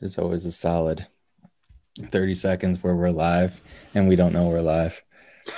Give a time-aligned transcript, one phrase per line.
[0.00, 1.06] It's always a solid
[2.10, 3.60] 30 seconds where we're live
[3.94, 5.00] and we don't know we're live.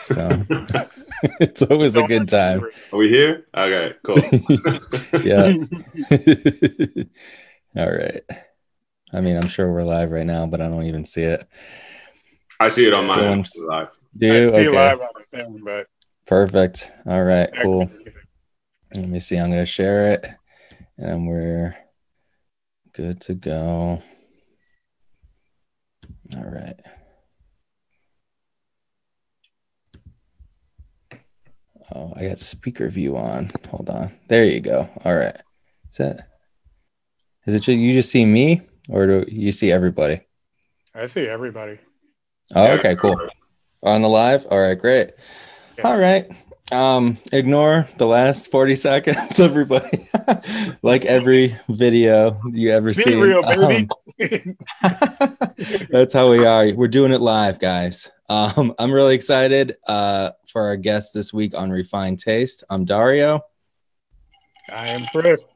[0.04, 0.28] So
[1.40, 2.62] it's always a good time.
[2.92, 3.46] Are we here?
[3.56, 4.18] Okay, cool.
[5.24, 5.54] yeah.
[7.82, 8.22] All right.
[9.12, 11.46] I mean, I'm sure we're live right now, but I don't even see it.
[12.60, 13.90] I see it on So my I'm- live.
[14.16, 14.32] Do you?
[14.54, 14.76] I see Okay.
[14.76, 15.86] live on the thing, but
[16.26, 16.90] Perfect.
[17.06, 17.48] All right.
[17.62, 17.90] Cool.
[18.94, 19.36] Let me see.
[19.36, 20.26] I'm going to share it
[20.98, 21.74] and we're
[22.92, 24.02] good to go.
[26.36, 26.78] All right.
[31.94, 33.50] Oh, I got speaker view on.
[33.70, 34.12] Hold on.
[34.28, 34.88] There you go.
[35.04, 35.36] All right.
[35.90, 36.28] Is that
[37.46, 38.60] is it ju- you just see me
[38.90, 40.20] or do you see everybody?
[40.94, 41.78] I see everybody.
[42.54, 43.18] Oh, okay, cool.
[43.82, 44.46] On the live?
[44.50, 45.12] All right, great.
[45.78, 45.88] Yeah.
[45.88, 46.26] All right.
[46.70, 50.06] Um, ignore the last 40 seconds, everybody.
[50.82, 53.14] like every video you ever Be see.
[53.14, 53.88] real, baby.
[55.90, 56.72] That's how we are.
[56.74, 58.10] We're doing it live, guys.
[58.28, 62.64] Um, I'm really excited uh, for our guest this week on Refined Taste.
[62.68, 63.40] I'm Dario.
[64.70, 65.42] I am Chris.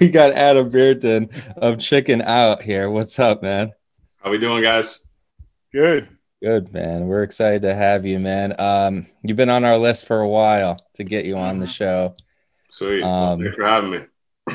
[0.00, 2.88] We got Adam Bearden of Chick'n'Out here.
[2.88, 3.72] What's up, man?
[4.22, 5.00] How we doing, guys?
[5.70, 6.08] Good.
[6.46, 7.08] Good, man.
[7.08, 8.54] We're excited to have you, man.
[8.60, 12.14] Um, you've been on our list for a while to get you on the show.
[12.70, 13.02] Sweet.
[13.02, 13.98] Um, Thanks for having me.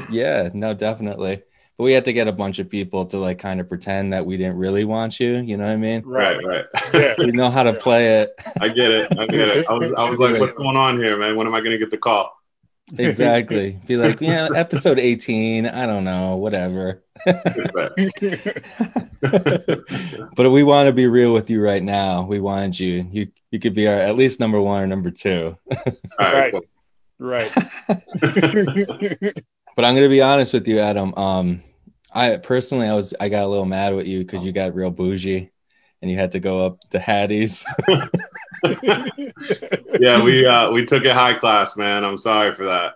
[0.09, 1.43] Yeah, no, definitely.
[1.77, 4.25] But we had to get a bunch of people to like kind of pretend that
[4.25, 5.35] we didn't really want you.
[5.39, 6.03] You know what I mean?
[6.05, 6.63] Right, Right.
[6.73, 6.93] right.
[6.93, 7.15] Yeah.
[7.25, 8.35] We know how to play it.
[8.61, 9.19] I get it.
[9.19, 9.65] I get it.
[9.69, 11.35] I was, I was like, what's going on here, man?
[11.35, 12.40] When am I going to get the call?
[12.97, 13.79] Exactly.
[13.87, 15.65] Be like, yeah, episode 18.
[15.65, 17.03] I don't know, whatever.
[20.35, 22.23] But we want to be real with you right now.
[22.25, 23.07] We wanted you.
[23.11, 25.55] You you could be our at least number one or number two.
[26.19, 26.53] All right.
[27.19, 27.51] Right.
[27.55, 29.33] right.
[29.75, 31.13] But I'm gonna be honest with you, Adam.
[31.15, 31.63] Um,
[32.13, 34.91] I personally, I was I got a little mad with you because you got real
[34.91, 35.49] bougie,
[36.01, 37.65] and you had to go up to Hattie's.
[39.99, 42.03] yeah, we uh, we took it high class, man.
[42.03, 42.95] I'm sorry for that.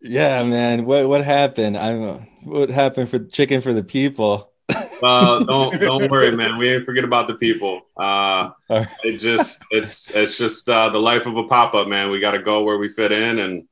[0.00, 0.84] yeah, man.
[0.84, 1.76] What what happened?
[1.76, 4.52] I'm what happened for chicken for the people?
[5.02, 6.56] Uh, don't don't worry, man.
[6.56, 7.82] We ain't forget about the people.
[7.98, 8.88] Uh, right.
[9.04, 12.10] it just it's it's just uh, the life of a pop up, man.
[12.10, 13.68] We got to go where we fit in, and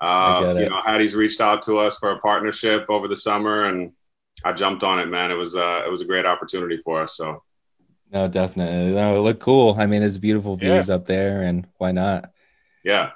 [0.00, 3.92] uh, you know, Hattie's reached out to us for a partnership over the summer, and
[4.44, 5.30] I jumped on it, man.
[5.30, 7.16] It was uh, it was a great opportunity for us.
[7.16, 7.42] So
[8.12, 8.92] No, definitely.
[8.94, 9.74] No, it looked cool.
[9.78, 10.74] I mean, it's beautiful Yeah.
[10.74, 12.30] views up there, and why not?
[12.84, 13.10] yeah,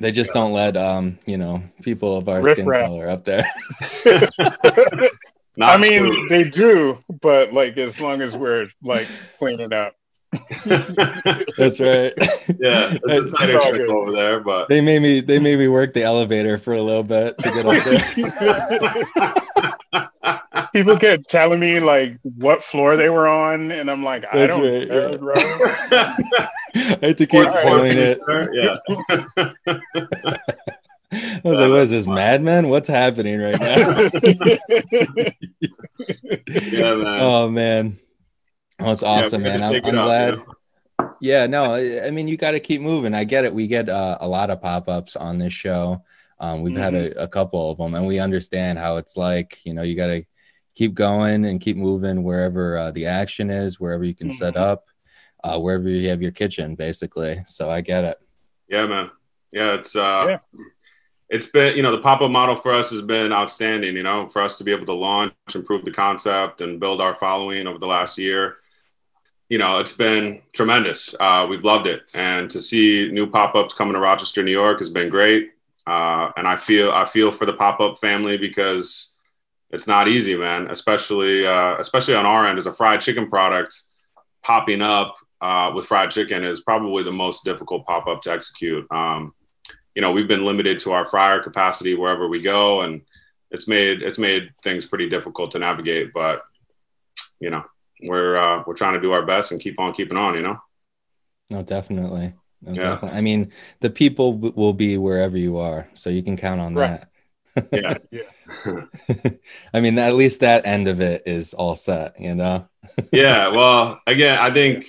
[0.00, 2.86] They just don't let um, you know, people of our Riff skin raff.
[2.86, 3.50] color up there.
[5.56, 6.26] Not I mean, true.
[6.28, 9.94] they do, but like as long as we're like cleaning up.
[11.56, 12.12] That's right.
[12.60, 15.94] yeah, it's a tighter trick over there, but They made me they made me work
[15.94, 17.82] the elevator for a little bit to get up
[19.92, 20.08] there.
[20.72, 24.56] People kept telling me like what floor they were on, and I'm like, I That's
[24.56, 25.16] don't right, know, yeah.
[25.16, 25.32] bro.
[26.74, 27.66] I had to keep Alright.
[27.66, 28.18] pulling it.
[28.52, 28.76] yeah.
[31.10, 32.68] I was like, what is this madman?
[32.68, 34.08] What's happening right now?
[36.70, 37.18] Yeah, man.
[37.22, 37.98] oh man.
[38.80, 39.62] Oh, it's awesome, Yeah, man.
[39.62, 40.34] I'm, I'm up, glad.
[40.34, 40.54] you know?
[41.20, 43.14] Yeah, no, I I mean, you got to keep moving.
[43.14, 43.52] I get it.
[43.52, 46.04] We get uh, a lot of pop ups on this show.
[46.40, 47.18] Um, we've had Mm-hmm.
[47.18, 49.58] a, a couple of them, and we understand how it's like.
[49.64, 50.22] You know, you got to
[50.74, 54.60] keep going and keep moving wherever uh, the action is, wherever you can set Mhm.
[54.60, 54.84] up,
[55.42, 57.42] uh, wherever you have your kitchen, basically.
[57.46, 58.18] So I get it.
[58.68, 59.10] Yeah, man.
[59.50, 60.38] Yeah, it's uh Yeah.
[61.30, 64.40] it's been, you know, the pop-up model for us has been outstanding, you know, for
[64.42, 67.86] us to be able to launch, improve the concept and build our following over the
[67.86, 68.56] last year.
[69.48, 71.14] You know, it's been tremendous.
[71.18, 72.02] Uh, we've loved it.
[72.14, 75.52] And to see new pop-ups coming to Rochester, New York has been great.
[75.88, 79.08] Uh, and I feel I feel for the pop-up family because
[79.70, 83.82] it's not easy, man, especially uh, especially on our end as a fried chicken product
[84.42, 88.86] popping up uh, with fried chicken is probably the most difficult pop up to execute.
[88.90, 89.32] Um,
[89.94, 93.00] you know, we've been limited to our fryer capacity wherever we go, and
[93.50, 96.12] it's made it's made things pretty difficult to navigate.
[96.12, 96.42] But
[97.40, 97.64] you know,
[98.02, 100.34] we're uh, we're trying to do our best and keep on keeping on.
[100.34, 100.58] You know,
[101.50, 102.34] No, definitely.
[102.62, 102.90] No, Yeah.
[102.94, 103.18] definitely.
[103.18, 106.74] I mean, the people w- will be wherever you are, so you can count on
[106.74, 107.00] Right.
[107.54, 107.68] that.
[107.72, 109.30] yeah, yeah.
[109.74, 112.68] I mean, at least that end of it is all set, you know?
[113.12, 113.48] yeah.
[113.48, 114.86] Well, again, I think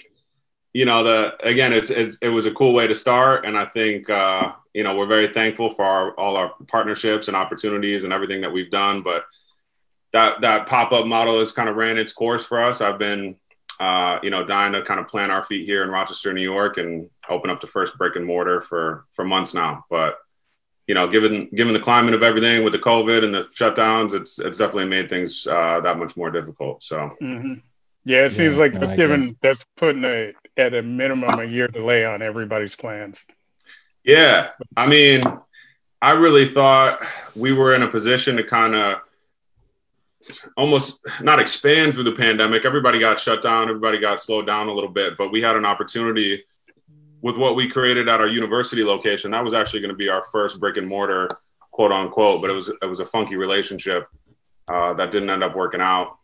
[0.74, 3.66] you know the again it's, it's it was a cool way to start, and I
[3.66, 8.13] think uh, you know we're very thankful for our, all our partnerships and opportunities and
[8.13, 9.01] everything that we've done.
[9.01, 9.25] But
[10.13, 12.81] that that pop up model has kind of ran its course for us.
[12.81, 13.36] I've been
[13.80, 16.78] uh, you know dying to kind of plant our feet here in Rochester, New York,
[16.78, 19.86] and open up the first brick and mortar for for months now.
[19.90, 20.18] But
[20.88, 24.40] you know, given given the climate of everything with the COVID and the shutdowns, it's
[24.40, 26.84] it's definitely made things uh, that much more difficult.
[26.84, 27.54] So, mm-hmm.
[28.06, 31.40] yeah, it seems Yeah, like no, that's I given that's putting a at a minimum
[31.40, 33.24] a year delay on everybody's plans.
[34.04, 35.22] yeah, I mean,
[36.02, 37.06] I really thought
[37.36, 39.02] we were in a position to kind of
[40.58, 42.66] almost not expand through the pandemic.
[42.66, 45.66] Everybody got shut down, everybody got slowed down a little bit, but we had an
[45.66, 46.44] opportunity
[47.22, 49.31] with what we created at our university location.
[49.31, 51.30] That was actually going to be our first brick and mortar,
[51.72, 54.08] quote unquote, but it was it was a funky relationship
[54.68, 56.18] uh, that didn't end up working out.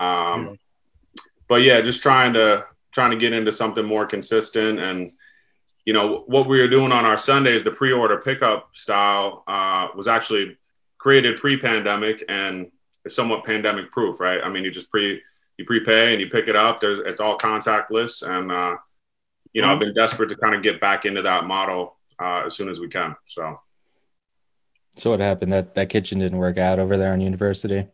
[0.00, 0.58] Um,
[1.48, 5.12] but yeah, just trying to trying to get into something more consistent and
[5.84, 10.06] you know what we were doing on our Sundays, the pre-order pickup style uh, was
[10.06, 10.56] actually
[10.98, 12.70] created pre-pandemic and
[13.08, 14.40] is somewhat pandemic proof, right?
[14.42, 15.20] I mean, you just pre
[15.58, 16.80] you prepay and you pick it up.
[16.80, 18.76] There's it's all contactless, and uh,
[19.52, 22.54] you know I've been desperate to kind of get back into that model uh, as
[22.54, 23.16] soon as we can.
[23.26, 23.60] So
[24.96, 25.52] So what happened?
[25.52, 27.86] That that kitchen didn't work out over there on university.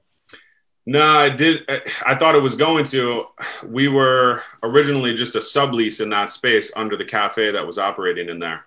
[0.87, 1.62] no, I did.
[2.05, 3.25] I thought it was going to.
[3.66, 8.28] We were originally just a sublease in that space under the cafe that was operating
[8.28, 8.64] in there.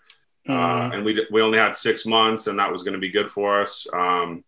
[0.50, 0.60] Mm-hmm.
[0.60, 3.30] uh, and we we only had six months, and that was going to be good
[3.30, 3.86] for us.
[3.94, 4.44] Um,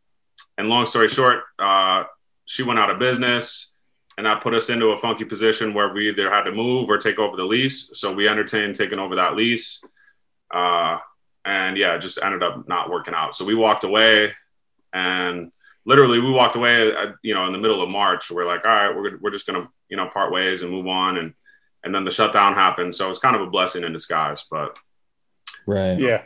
[0.59, 2.03] and long story short, uh,
[2.43, 3.69] she went out of business,
[4.17, 6.97] and that put us into a funky position where we either had to move or
[6.97, 7.89] take over the lease.
[7.93, 9.79] So we entertained taking over that lease,
[10.53, 10.97] uh,
[11.45, 13.37] and yeah, it just ended up not working out.
[13.37, 14.31] So we walked away,
[14.91, 15.49] and
[15.85, 16.91] literally we walked away,
[17.23, 18.29] you know, in the middle of March.
[18.29, 21.17] We're like, all right, we're we're just gonna you know part ways and move on,
[21.17, 21.33] and
[21.85, 22.93] and then the shutdown happened.
[22.93, 24.75] So it's kind of a blessing in disguise, but.
[25.65, 25.99] Right.
[25.99, 26.23] Yeah,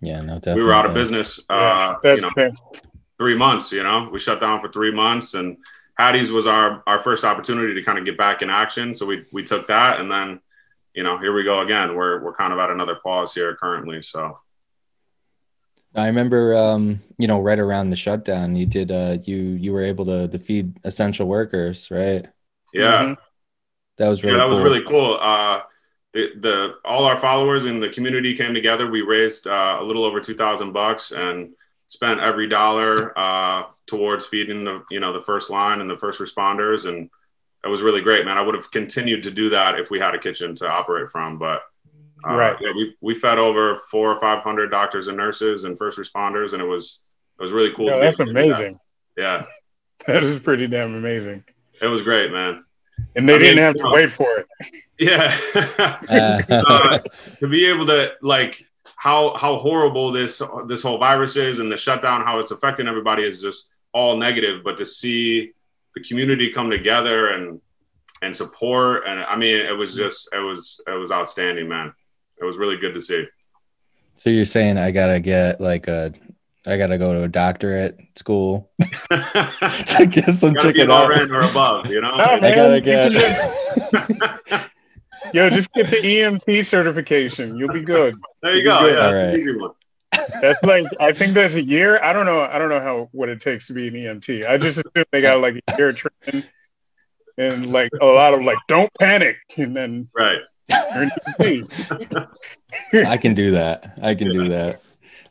[0.00, 0.20] Yeah.
[0.20, 0.34] No.
[0.36, 0.62] Definitely.
[0.62, 2.50] we were out of business yeah, uh that's you know fair.
[3.18, 5.56] three months you know we shut down for three months and
[5.98, 9.24] hattie's was our our first opportunity to kind of get back in action so we
[9.32, 10.40] we took that and then
[10.94, 14.00] you know here we go again we're we're kind of at another pause here currently
[14.02, 14.38] so
[15.94, 19.82] I remember, um, you know, right around the shutdown, you did, uh, you you were
[19.82, 22.28] able to, to feed essential workers, right?
[22.74, 23.16] yeah Mhm.
[23.96, 24.64] That was yeah really that was cool.
[24.64, 25.62] really cool uh
[26.18, 30.04] the, the all our followers in the community came together we raised uh, a little
[30.04, 31.50] over 2000 bucks and
[31.86, 36.20] spent every dollar uh towards feeding the you know the first line and the first
[36.20, 37.08] responders and
[37.64, 40.14] it was really great man i would have continued to do that if we had
[40.14, 41.62] a kitchen to operate from but
[42.28, 42.56] uh, Right.
[42.60, 46.52] yeah, we, we fed over four or five hundred doctors and nurses and first responders
[46.52, 46.98] and it was
[47.38, 48.30] it was really cool be that's do that.
[48.30, 48.80] amazing.
[49.16, 49.44] yeah
[50.06, 51.44] That is pretty damn amazing.
[51.80, 52.64] it was great man
[53.18, 54.46] And they I mean, didn't have to uh, wait for it.
[54.98, 55.36] yeah.
[56.08, 56.98] Uh, Uh,
[57.40, 58.64] to be able to like
[58.96, 63.24] how how horrible this this whole virus is and the shutdown how it's affecting everybody
[63.24, 64.62] is just all negative.
[64.62, 65.50] But to see
[65.94, 67.60] the community come together and
[68.22, 71.92] and support and i mean it was just it was it was outstanding man.
[72.40, 73.24] It was really good to see.
[74.16, 76.12] So you're saying I gotta get like a,
[76.66, 78.70] I gotta go to a doctorate school
[79.10, 81.08] to get some gotta be chicken an.
[81.08, 83.12] RN or above you know No, I man, gotta get.
[83.12, 84.70] can
[85.34, 87.56] Yo, just get the EMT certification.
[87.56, 88.14] You'll be good.
[88.42, 89.36] there you You'll go be yeah All right.
[89.36, 89.70] easy one
[90.40, 92.00] That's like I think that's a year.
[92.02, 92.40] I don't know.
[92.42, 94.48] I don't know how what it takes to be an EMT.
[94.48, 96.44] I just assume they got like a year of training
[97.36, 100.38] and like a lot of like don't panic and then right
[100.68, 101.10] you're an
[101.40, 102.28] EMT.
[103.06, 103.98] I can do that.
[104.02, 104.82] I can do that.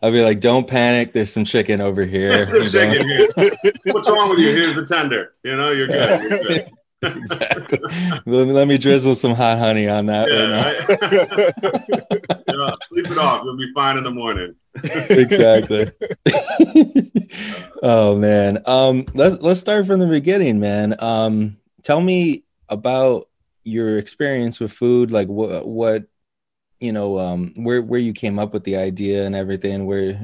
[0.01, 1.13] I'll be like, don't panic.
[1.13, 2.45] There's some chicken over here.
[2.51, 3.27] There's chicken here.
[3.85, 6.71] what's wrong with you here's the tender you know you're good, you're good.
[7.03, 7.79] exactly.
[8.25, 10.89] let, me, let me drizzle some hot honey on that Yeah, right
[11.61, 12.43] right?
[12.47, 13.43] Yeah, sleep it off.
[13.43, 14.55] You'll be fine in the morning.
[15.09, 15.91] exactly.
[17.83, 18.63] oh man.
[18.65, 20.95] Um, let's let's start from the beginning, man.
[20.99, 23.29] Um, tell me about
[23.63, 25.11] your experience with food.
[25.11, 26.05] Like what what
[26.79, 29.85] you know, um, where where you came up with the idea and everything.
[29.85, 30.19] Where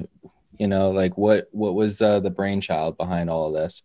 [0.57, 3.83] you know, like what what was uh, the brainchild behind all of this?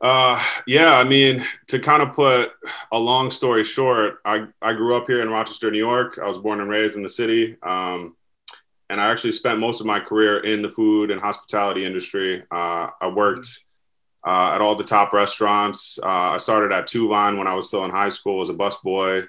[0.00, 2.52] Uh, yeah, I mean, to kind of put
[2.92, 6.20] a long story short, I, I grew up here in Rochester, New York.
[6.22, 7.56] I was born and raised in the city.
[7.64, 8.16] Um,
[8.90, 12.42] and I actually spent most of my career in the food and hospitality industry.
[12.50, 13.64] Uh, I worked
[14.26, 15.98] uh, at all the top restaurants.
[16.02, 19.26] Uh, I started at Line when I was still in high school as a busboy.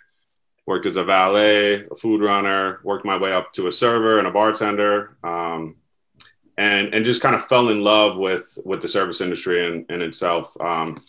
[0.70, 2.80] Worked as a valet, a food runner.
[2.84, 5.78] Worked my way up to a server and a bartender, um,
[6.60, 10.04] and and just kind of fell in love with with the service industry in, in
[10.04, 10.56] itself.
[10.62, 11.04] Um,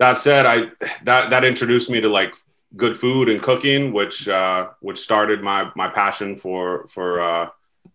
[0.00, 0.72] that said, I
[1.04, 2.34] that that introduced me to like
[2.76, 7.48] good food and cooking, which uh, which started my my passion for for uh,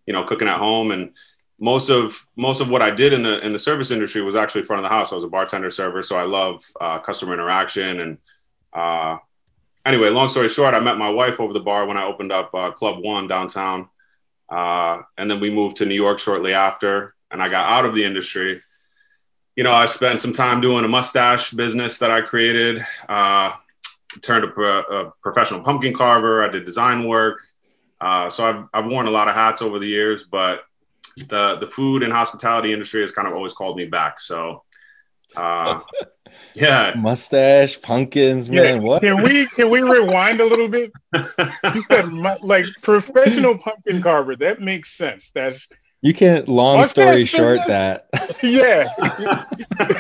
[0.05, 1.11] you know cooking at home and
[1.59, 4.63] most of most of what I did in the in the service industry was actually
[4.63, 5.11] front of the house.
[5.11, 7.99] I was a bartender server, so I love uh, customer interaction.
[7.99, 8.17] And
[8.71, 9.17] uh,
[9.85, 12.53] anyway, long story short, I met my wife over the bar when I opened up
[12.53, 13.89] uh, Club One downtown,
[14.49, 17.95] Uh, and then we moved to New York shortly after, and I got out of
[17.95, 18.61] the industry.
[19.55, 22.83] You know, I spent some time doing a mustache business that I created.
[23.07, 23.53] Uh,
[24.21, 26.43] turned a, a, professional pumpkin carver.
[26.43, 27.41] I did design work.
[27.99, 30.63] Uh, so I've, I've worn a lot of hats over the years, but
[31.29, 34.19] the the food and hospitality industry has kind of always called me back.
[34.19, 34.63] So,
[35.37, 35.79] uh,
[36.55, 38.77] yeah, mustache, pumpkins, man.
[38.77, 38.87] Yeah.
[38.87, 40.91] What can we can we rewind a little bit?
[41.73, 44.35] You said like professional pumpkin carver.
[44.35, 45.31] That makes sense.
[45.33, 45.67] That's
[46.05, 48.07] you can't long story short that.
[48.43, 48.85] yeah.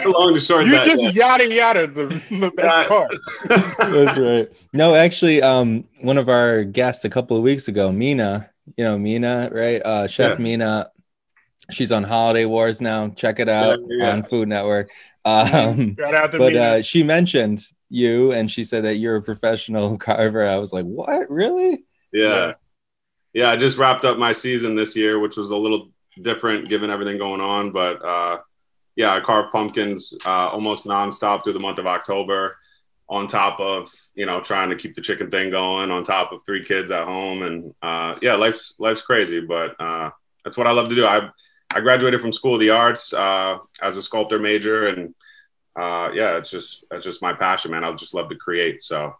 [0.05, 0.87] long to short you that.
[0.87, 1.09] Just yeah.
[1.09, 3.11] yada yada the, the best part.
[3.79, 4.47] That's right.
[4.71, 8.99] No, actually, um, one of our guests a couple of weeks ago, Mina, you know,
[8.99, 9.81] Mina, right?
[9.81, 10.43] Uh, Chef yeah.
[10.43, 10.91] Mina,
[11.71, 13.09] she's on Holiday Wars now.
[13.09, 14.11] Check it out yeah, yeah.
[14.11, 14.91] on Food Network.
[15.25, 20.45] Um, but uh, she mentioned you and she said that you're a professional carver.
[20.45, 21.29] I was like, what?
[21.29, 21.83] Really?
[22.13, 22.53] Yeah.
[23.33, 23.49] Yeah.
[23.49, 25.89] I just wrapped up my season this year, which was a little
[26.21, 27.71] different given everything going on.
[27.71, 28.37] But uh,
[28.95, 32.57] yeah, I carved pumpkins uh, almost nonstop through the month of October
[33.07, 36.43] on top of you know trying to keep the chicken thing going on top of
[36.45, 40.09] three kids at home and uh, yeah life's life's crazy but uh,
[40.43, 41.29] that's what i love to do i
[41.75, 45.13] i graduated from school of the arts uh, as a sculptor major and
[45.75, 49.13] uh, yeah it's just that's just my passion man i just love to create so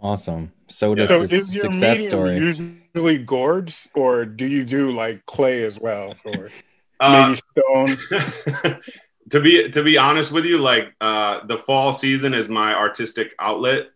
[0.00, 5.24] awesome so does so is your success story usually gourds or do you do like
[5.26, 6.50] clay as well or
[7.00, 7.40] uh, maybe
[7.86, 8.80] stone
[9.30, 13.34] to be to be honest with you, like uh, the fall season is my artistic
[13.38, 13.86] outlet.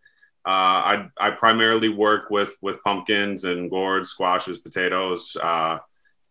[0.47, 5.37] Uh, I I primarily work with with pumpkins and gourds, squashes, potatoes.
[5.40, 5.78] Uh,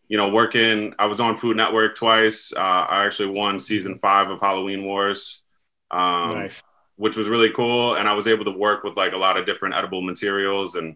[0.08, 0.94] you know, working.
[1.00, 2.54] I was on Food Network twice.
[2.56, 5.42] Uh, I actually won season five of Halloween Wars,
[5.92, 6.64] um, nice.
[6.96, 7.96] which was really cool.
[7.96, 10.96] And I was able to work with like a lot of different edible materials, and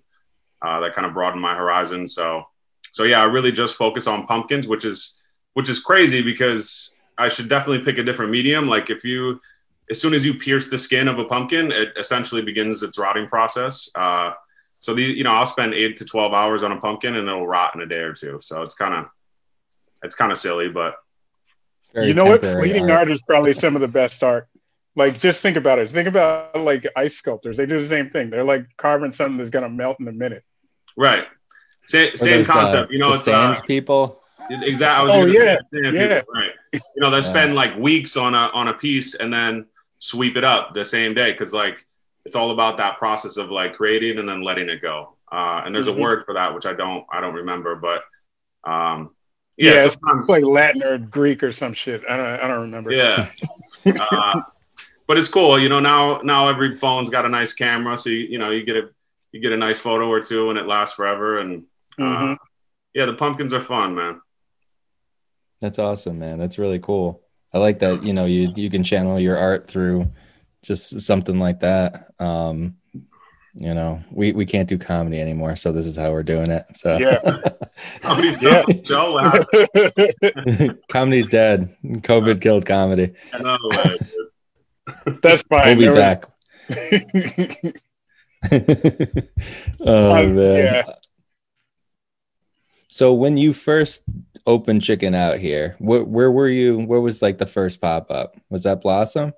[0.61, 2.07] uh, that kind of broadened my horizon.
[2.07, 2.43] So,
[2.91, 5.15] so yeah, I really just focus on pumpkins, which is
[5.53, 8.67] which is crazy because I should definitely pick a different medium.
[8.67, 9.39] Like if you,
[9.89, 13.27] as soon as you pierce the skin of a pumpkin, it essentially begins its rotting
[13.27, 13.89] process.
[13.95, 14.31] Uh,
[14.81, 17.45] so these, you know, I'll spend eight to 12 hours on a pumpkin and it'll
[17.45, 18.39] rot in a day or two.
[18.41, 19.05] So it's kind of,
[20.03, 20.95] it's kind of silly, but
[21.93, 22.41] you know what?
[22.41, 23.01] Fleeting art.
[23.01, 24.47] art is probably some of the best art.
[24.95, 25.89] Like, just think about it.
[25.91, 27.57] Think about like ice sculptors.
[27.57, 28.31] They do the same thing.
[28.31, 30.43] They're like carving something that's going to melt in a minute.
[30.97, 31.25] Right.
[31.85, 32.89] Same, same concept.
[32.89, 34.19] Uh, you know, it's sand uh, people.
[34.49, 35.11] Exactly.
[35.13, 36.21] oh yeah, yeah.
[36.33, 36.51] right.
[36.73, 39.67] You know, they spend like weeks on a on a piece and then
[39.99, 41.85] sweep it up the same day because like
[42.25, 45.15] it's all about that process of like creating and then letting it go.
[45.31, 45.99] Uh, and there's mm-hmm.
[45.99, 48.03] a word for that which I don't I don't remember, but
[48.69, 49.15] um,
[49.57, 49.97] yeah, yeah it's
[50.27, 52.03] like Latin or Greek or some shit.
[52.09, 52.91] I don't I don't remember.
[52.91, 53.29] Yeah.
[53.85, 54.41] uh,
[55.07, 55.79] but it's cool, you know.
[55.79, 58.89] Now now every phone's got a nice camera, so you you know you get a
[59.31, 61.39] you get a nice photo or two and it lasts forever.
[61.39, 61.63] And
[61.97, 62.33] uh, mm-hmm.
[62.93, 64.21] yeah, the pumpkins are fun, man.
[65.59, 66.39] That's awesome, man.
[66.39, 67.21] That's really cool.
[67.53, 70.11] I like that, you know, you you can channel your art through
[70.63, 72.11] just something like that.
[72.19, 72.75] Um,
[73.55, 76.65] you know, we we can't do comedy anymore, so this is how we're doing it.
[76.73, 77.19] So yeah,
[78.41, 78.63] yeah.
[80.89, 81.75] comedy's dead.
[81.83, 83.13] COVID killed comedy.
[85.21, 85.77] That's fine.
[85.77, 86.25] We'll be back.
[89.81, 90.57] oh um, man.
[90.57, 90.83] Yeah.
[92.87, 94.03] So when you first
[94.45, 96.79] opened chicken out here, where, where were you?
[96.79, 98.35] Where was like the first pop up?
[98.49, 99.33] Was that Blossom?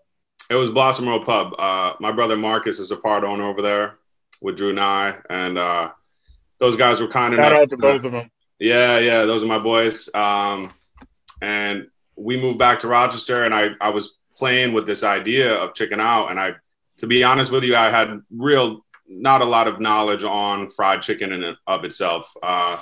[0.50, 1.56] It was Blossom Road Pub.
[1.58, 3.96] Uh, my brother Marcus is a part owner over there
[4.42, 5.92] with Drew Nye, and uh,
[6.60, 7.52] those guys were kind enough.
[7.52, 8.30] Shout out to both of them.
[8.60, 10.10] Yeah, yeah, those are my boys.
[10.14, 10.74] Um,
[11.42, 15.74] and we moved back to Rochester, and I I was playing with this idea of
[15.74, 16.52] chicken out, and I,
[16.98, 21.02] to be honest with you, I had real not a lot of knowledge on fried
[21.02, 22.32] chicken in and of itself.
[22.42, 22.82] Uh,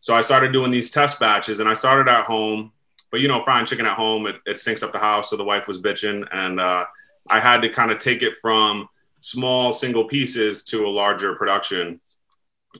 [0.00, 2.72] so I started doing these test batches and I started at home,
[3.12, 5.30] but you know, frying chicken at home, it, it sinks up the house.
[5.30, 6.86] So the wife was bitching and uh,
[7.28, 8.88] I had to kind of take it from
[9.20, 12.00] small single pieces to a larger production.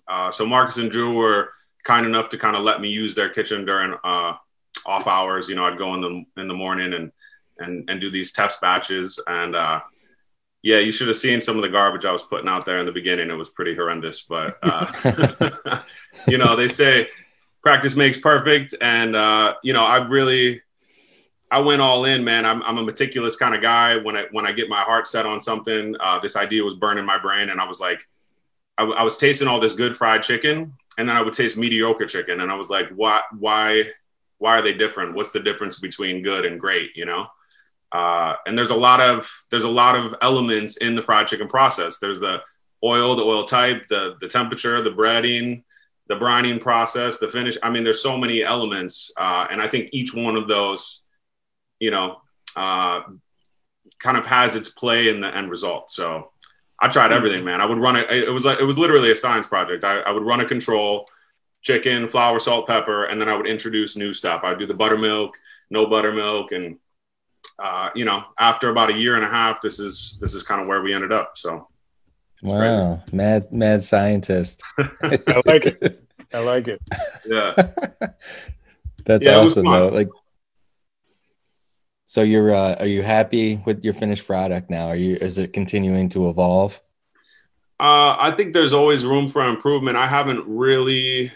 [0.08, 1.50] Uh, so Marcus and Drew were
[1.84, 4.34] kind enough to kind of let me use their kitchen during uh,
[4.86, 5.48] off hours.
[5.48, 7.12] You know, I'd go in the in the morning and
[7.58, 9.20] and and do these test batches.
[9.26, 9.80] And uh,
[10.62, 12.86] yeah, you should have seen some of the garbage I was putting out there in
[12.86, 13.30] the beginning.
[13.30, 15.82] It was pretty horrendous, but uh,
[16.26, 17.08] you know, they say
[17.62, 20.60] practice makes perfect, and uh, you know, I really,
[21.50, 22.44] I went all in, man.
[22.44, 23.96] I'm, I'm a meticulous kind of guy.
[23.96, 27.04] When I when I get my heart set on something, uh, this idea was burning
[27.04, 28.06] my brain, and I was like,
[28.78, 32.06] I, I was tasting all this good fried chicken, and then I would taste mediocre
[32.06, 33.84] chicken, and I was like, why, why,
[34.38, 35.14] why are they different?
[35.14, 36.90] What's the difference between good and great?
[36.96, 37.26] You know.
[37.92, 41.46] Uh, and there's a lot of there's a lot of elements in the fried chicken
[41.46, 41.98] process.
[41.98, 42.38] There's the
[42.82, 45.62] oil, the oil type, the the temperature, the breading,
[46.08, 47.56] the brining process, the finish.
[47.62, 51.00] I mean, there's so many elements, uh, and I think each one of those,
[51.78, 52.20] you know,
[52.56, 53.02] uh,
[53.98, 55.90] kind of has its play in the end result.
[55.90, 56.32] So
[56.80, 57.16] I tried mm-hmm.
[57.16, 57.60] everything, man.
[57.60, 58.10] I would run it.
[58.10, 59.84] It was like it was literally a science project.
[59.84, 61.06] I, I would run a control,
[61.62, 64.42] chicken, flour, salt, pepper, and then I would introduce new stuff.
[64.44, 65.36] I'd do the buttermilk,
[65.70, 66.78] no buttermilk, and
[67.58, 70.60] uh, you know, after about a year and a half, this is this is kind
[70.60, 71.36] of where we ended up.
[71.36, 71.68] So
[72.42, 73.16] Wow, crazy.
[73.16, 74.62] mad mad scientist.
[74.78, 76.04] I like it.
[76.34, 76.80] I like it.
[77.26, 77.54] Yeah.
[79.04, 79.88] That's yeah, awesome though.
[79.88, 80.08] Like
[82.06, 84.88] so you're uh, are you happy with your finished product now?
[84.88, 86.80] Are you is it continuing to evolve?
[87.80, 89.96] Uh, I think there's always room for improvement.
[89.96, 91.32] I haven't really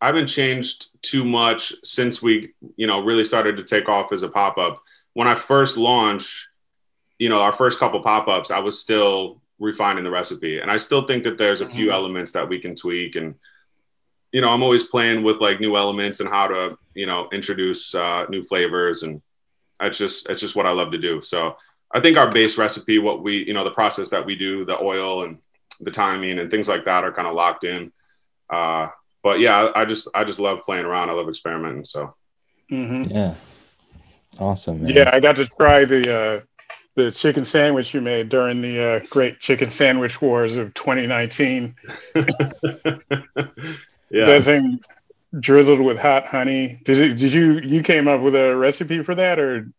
[0.00, 4.22] I haven't changed too much since we, you know, really started to take off as
[4.22, 4.82] a pop-up.
[5.14, 6.48] When I first launched,
[7.18, 10.58] you know, our first couple pop-ups, I was still refining the recipe.
[10.58, 11.94] And I still think that there's a few mm-hmm.
[11.94, 13.14] elements that we can tweak.
[13.16, 13.34] And,
[14.32, 17.94] you know, I'm always playing with like new elements and how to, you know, introduce
[17.94, 19.04] uh, new flavors.
[19.04, 19.22] And
[19.78, 21.22] that's just, it's just what I love to do.
[21.22, 21.56] So
[21.92, 24.80] I think our base recipe, what we, you know, the process that we do, the
[24.80, 25.38] oil and
[25.80, 27.92] the timing and things like that are kind of locked in.
[28.50, 28.88] Uh,
[29.22, 31.08] but yeah, I just, I just love playing around.
[31.08, 31.84] I love experimenting.
[31.84, 32.14] So,
[32.70, 33.12] mm-hmm.
[33.12, 33.34] yeah.
[34.40, 34.82] Awesome.
[34.82, 34.92] Man.
[34.92, 35.10] Yeah.
[35.12, 36.40] I got to try the, uh,
[36.94, 41.74] the chicken sandwich you made during the uh, great chicken sandwich wars of 2019.
[42.14, 42.26] yeah.
[44.10, 44.80] That thing
[45.38, 46.80] drizzled with hot honey.
[46.84, 49.70] Did it, did you you came up with a recipe for that or?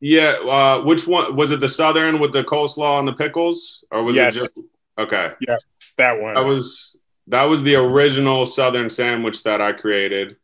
[0.00, 0.34] Yeah.
[0.42, 1.60] Uh, which one was it?
[1.60, 4.36] The southern with the coleslaw and the pickles, or was yes.
[4.36, 4.60] it just
[4.98, 5.32] okay?
[5.40, 5.64] Yes,
[5.96, 6.34] that one.
[6.34, 6.96] That was
[7.28, 10.36] that was the original southern sandwich that I created,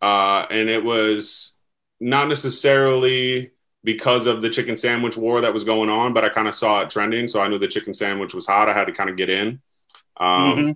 [0.00, 1.52] uh, and it was
[2.00, 3.51] not necessarily
[3.84, 6.80] because of the chicken sandwich war that was going on, but I kind of saw
[6.80, 7.26] it trending.
[7.26, 8.68] So I knew the chicken sandwich was hot.
[8.68, 9.60] I had to kind of get in.
[10.18, 10.70] Um, mm-hmm.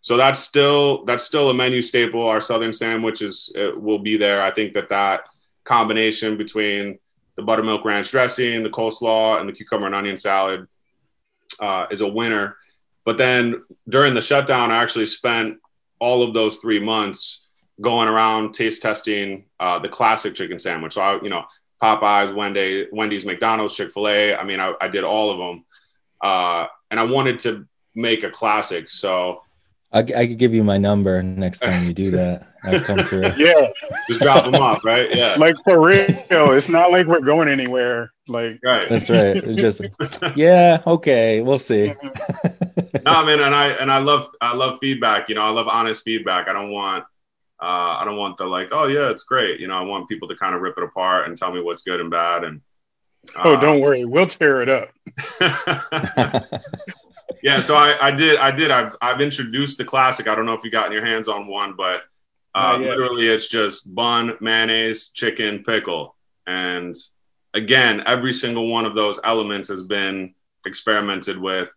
[0.00, 2.26] So that's still that's still a menu staple.
[2.26, 4.42] Our southern sandwich is will be there.
[4.42, 5.22] I think that that
[5.64, 6.98] combination between
[7.36, 10.66] the buttermilk ranch dressing, the coleslaw, and the cucumber and onion salad
[11.60, 12.56] uh, is a winner.
[13.04, 15.58] But then during the shutdown, I actually spent
[15.98, 17.46] all of those three months
[17.80, 20.94] going around taste testing uh, the classic chicken sandwich.
[20.94, 21.44] So I, you know,
[21.82, 24.36] Popeyes, Wendy, Wendy's, McDonald's, Chick Fil A.
[24.36, 25.64] I mean, I, I, did all of them,
[26.20, 28.88] uh, and I wanted to make a classic.
[28.88, 29.42] So
[29.92, 32.46] I, I could give you my number next time you do that.
[32.62, 33.24] I come through.
[33.36, 33.68] Yeah,
[34.08, 35.12] just drop them off, right?
[35.12, 36.06] Yeah, like for real.
[36.30, 38.12] It's not like we're going anywhere.
[38.28, 38.88] Like, right?
[38.88, 39.36] That's right.
[39.36, 39.82] It's just,
[40.36, 41.94] yeah, okay, we'll see.
[43.04, 45.28] No, man, and I and I love I love feedback.
[45.28, 46.48] You know, I love honest feedback.
[46.48, 47.04] I don't want
[47.62, 49.60] uh, I don't want the like, oh yeah, it's great.
[49.60, 51.82] You know, I want people to kind of rip it apart and tell me what's
[51.82, 52.42] good and bad.
[52.42, 52.60] And
[53.36, 54.90] uh, oh, don't worry, we'll tear it up.
[57.42, 58.72] yeah, so I, I did, I did.
[58.72, 60.26] I've, I've introduced the classic.
[60.26, 62.02] I don't know if you gotten your hands on one, but
[62.56, 66.16] uh, literally, it's just bun, mayonnaise, chicken, pickle,
[66.48, 66.96] and
[67.54, 70.34] again, every single one of those elements has been
[70.66, 71.68] experimented with.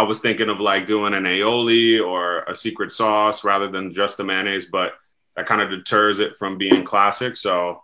[0.00, 4.16] I was thinking of like doing an aioli or a secret sauce rather than just
[4.16, 4.94] the mayonnaise, but
[5.36, 7.36] that kind of deters it from being classic.
[7.36, 7.82] So,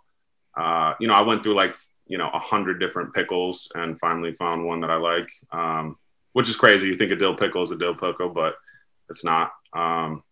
[0.55, 1.75] uh, you know, I went through like,
[2.07, 5.95] you know, a hundred different pickles and finally found one that I like, um,
[6.33, 6.87] which is crazy.
[6.87, 8.55] You think a dill pickle is a dill pickle, but
[9.11, 9.51] it's not.
[9.73, 10.23] Um,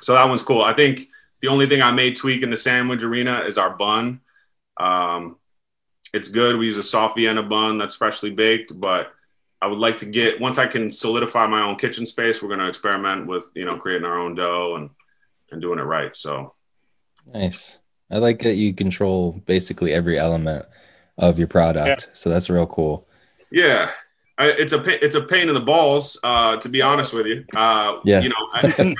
[0.00, 0.62] so that one's cool.
[0.62, 1.08] I think
[1.42, 4.22] the only thing I may tweak in the sandwich arena is our bun.
[4.78, 5.36] Um,
[6.14, 6.56] it's good.
[6.56, 9.12] We use a soft Vienna bun that's freshly baked, but
[9.62, 12.42] I would like to get once I can solidify my own kitchen space.
[12.42, 14.90] We're going to experiment with you know creating our own dough and
[15.52, 16.14] and doing it right.
[16.16, 16.54] So
[17.32, 17.78] nice.
[18.10, 20.66] I like that you control basically every element
[21.16, 22.06] of your product.
[22.08, 22.14] Yeah.
[22.14, 23.08] So that's real cool.
[23.50, 23.92] Yeah.
[24.38, 27.44] I, it's a it's a pain in the balls, uh, to be honest with you.
[27.54, 28.94] Uh, yeah, you know, I,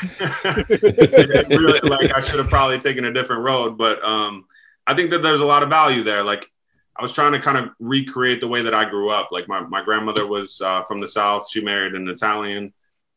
[1.48, 4.44] really, like I should have probably taken a different road, but um,
[4.87, 6.22] I think that there's a lot of value there.
[6.22, 6.51] Like
[6.96, 9.31] I was trying to kind of recreate the way that I grew up.
[9.33, 11.48] Like my, my grandmother was uh, from the South.
[11.48, 12.72] She married an Italian.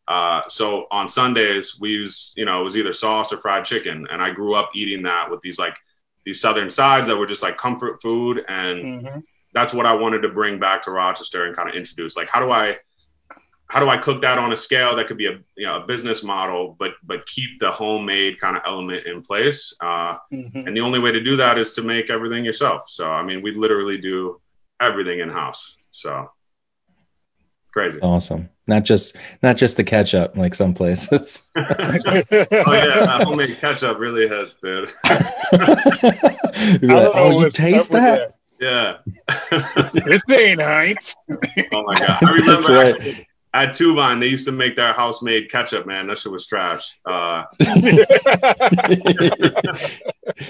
[0.08, 4.08] Uh, so on Sundays, we use, you know, it was either sauce or fried chicken.
[4.10, 5.76] And I grew up eating that with these like
[6.26, 8.44] these Southern sides that were just like comfort food.
[8.48, 9.20] And mm-hmm.
[9.54, 12.16] that's what I wanted to bring back to Rochester and kind of introduce.
[12.16, 12.78] Like, how do I,
[13.67, 15.88] how do I cook that on a scale that could be a you know a
[15.88, 19.73] business model, but but keep the homemade kind of element in place?
[19.82, 20.67] Uh, mm-hmm.
[20.67, 22.84] And the only way to do that is to make everything yourself.
[22.88, 24.39] So I mean, we literally do
[24.80, 25.78] everything in house.
[25.91, 26.30] So
[27.71, 28.49] crazy, awesome.
[28.67, 31.41] Not just not just the ketchup like some places.
[31.56, 34.93] oh yeah, homemade ketchup really hits, dude.
[35.51, 38.36] like, oh, you taste that?
[38.60, 38.97] Yeah.
[40.06, 41.15] this ain't Heinz.
[41.30, 42.23] oh my god!
[42.23, 42.73] I remember.
[42.73, 43.28] Right.
[43.56, 45.88] At Tuvine, they used to make their house made ketchup.
[45.88, 46.94] Man, that shit was trash.
[47.06, 47.44] Uh,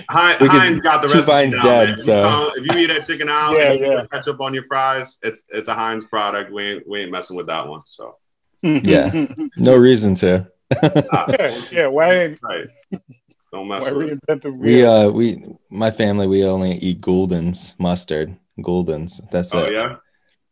[0.10, 1.98] Heinz got the recipe Tuvine's dead, man.
[2.00, 4.02] so- You know, if you eat that chicken out Yeah, and you yeah.
[4.02, 6.52] put ketchup on your fries, it's it's a Heinz product.
[6.52, 7.82] We ain't we ain't messing with that one.
[7.86, 8.18] So
[8.62, 9.28] Yeah.
[9.58, 10.48] no reason to.
[10.84, 11.88] yeah, yeah.
[11.88, 12.68] Why, right,
[13.54, 14.46] don't mess why with it.
[14.58, 18.36] We uh we my family we only eat Gulden's mustard.
[18.62, 19.22] Gulden's.
[19.32, 19.74] That's Oh it.
[19.74, 19.96] yeah,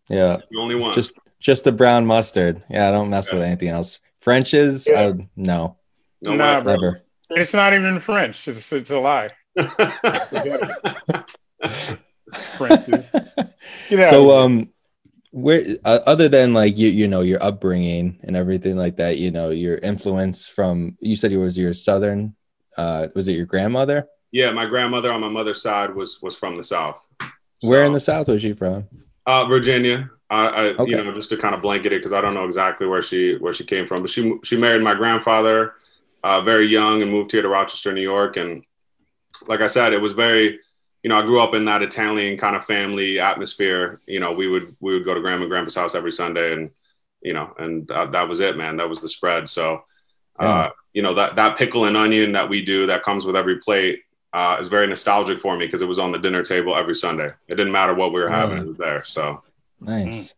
[0.09, 0.37] Yeah.
[0.51, 0.93] the only one.
[0.93, 1.13] Just
[1.43, 2.63] just the brown mustard.
[2.69, 3.99] Yeah, I don't mess with anything else.
[4.21, 5.01] French's, Yeah.
[5.01, 5.77] uh, no,
[6.23, 7.01] no Nah, never.
[7.29, 8.47] It's not even French.
[8.47, 9.29] It's, it's a lie.
[12.57, 13.09] French is.
[13.89, 14.69] Get out so um
[15.31, 19.31] where uh, other than like you you know your upbringing and everything like that you
[19.31, 22.35] know your influence from you said it was your southern
[22.77, 26.55] uh was it your grandmother yeah, my grandmother on my mother's side was was from
[26.55, 27.07] the south.
[27.61, 28.87] where in the south was she from
[29.27, 30.09] Uh, Virginia.
[30.33, 30.91] I, I Okay.
[30.91, 33.35] you know, just to kind of blanket it because I don't know exactly where she
[33.39, 35.73] where she came from, but she she married my grandfather
[36.23, 38.37] uh, very young and moved here to Rochester, New York.
[38.37, 38.63] And
[39.47, 40.59] like I said, it was very,
[41.03, 43.99] you know, I grew up in that Italian kind of family atmosphere.
[44.07, 46.71] You know, we would we would go to grandma and grandpa's house every Sunday, and
[47.21, 48.77] you know, and uh, that was it, man.
[48.77, 49.49] That was the spread.
[49.49, 49.83] So,
[50.39, 50.69] uh, Yeah.
[50.93, 54.01] you know, that that pickle and onion that we do that comes with every plate.
[54.33, 57.29] Uh, is very nostalgic for me because it was on the dinner table every Sunday.
[57.47, 58.63] It didn't matter what we were having; Yeah.
[58.63, 59.03] it was there.
[59.05, 59.43] So,
[59.83, 60.33] nice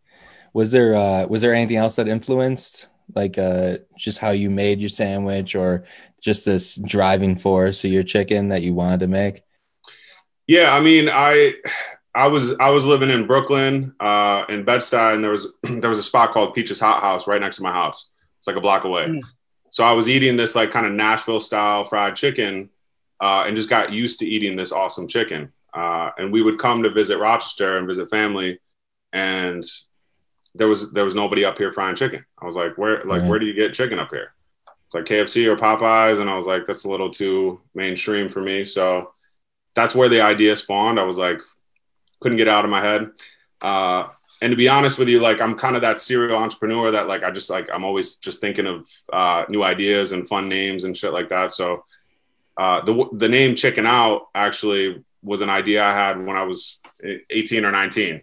[0.52, 4.80] was there uh was there anything else that influenced like uh just how you made
[4.80, 5.84] your sandwich or
[6.20, 9.42] just this driving force of your chicken that you wanted to make
[10.46, 11.54] Yeah, I mean, I
[12.14, 15.90] I was I was living in Brooklyn, uh, in Bed Stuy, and there was there
[15.90, 18.06] was a spot called Peaches HotHouse right next to my house.
[18.38, 19.06] It's like a block away.
[19.06, 19.20] Mm.
[19.70, 22.70] So I was eating this like kind of Nashville style fried chicken,
[23.20, 25.52] uh, and just got used to eating this awesome chicken.
[25.74, 28.58] Uh, and we would come to visit Rochester and visit family,
[29.16, 29.64] and
[30.54, 32.24] there was there was nobody up here frying chicken.
[32.40, 33.28] I was like, where like Right.
[33.28, 34.32] where do you get chicken up here?
[34.86, 38.40] It's like KFC or Popeyes, and I was like, that's a little too mainstream for
[38.40, 38.64] me.
[38.64, 39.12] So
[39.74, 40.98] that's where the idea spawned.
[41.00, 41.40] I was like,
[42.20, 43.10] couldn't get it out of my head.
[43.60, 44.08] Uh,
[44.42, 47.22] and to be honest with you, like I'm kind of that serial entrepreneur that like
[47.24, 50.96] I just like I'm always just thinking of uh, new ideas and fun names and
[50.96, 51.52] shit like that.
[51.52, 51.84] So
[52.56, 56.78] uh, the the name Chick'n'Out actually was an idea I had when I was
[57.30, 58.22] 18 or 19.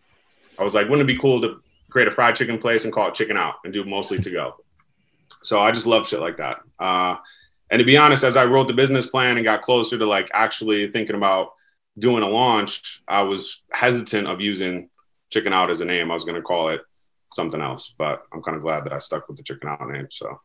[0.63, 3.09] I was like, wouldn't it be cool to create a fried chicken place and call
[3.09, 4.55] it Chick'n'Out and do mostly to go?
[5.41, 6.61] So I just love shit like that.
[6.79, 7.17] Uh,
[7.69, 10.29] and to be honest, as I wrote the business plan and got closer to like
[10.33, 11.51] actually thinking about
[11.99, 14.89] doing a launch, I was hesitant of using
[15.33, 16.09] Chick'n'Out as a name.
[16.09, 16.81] I was going to call it
[17.33, 20.07] something else, but I'm kind of glad that I stuck with the Chick'n'Out name.
[20.11, 20.39] So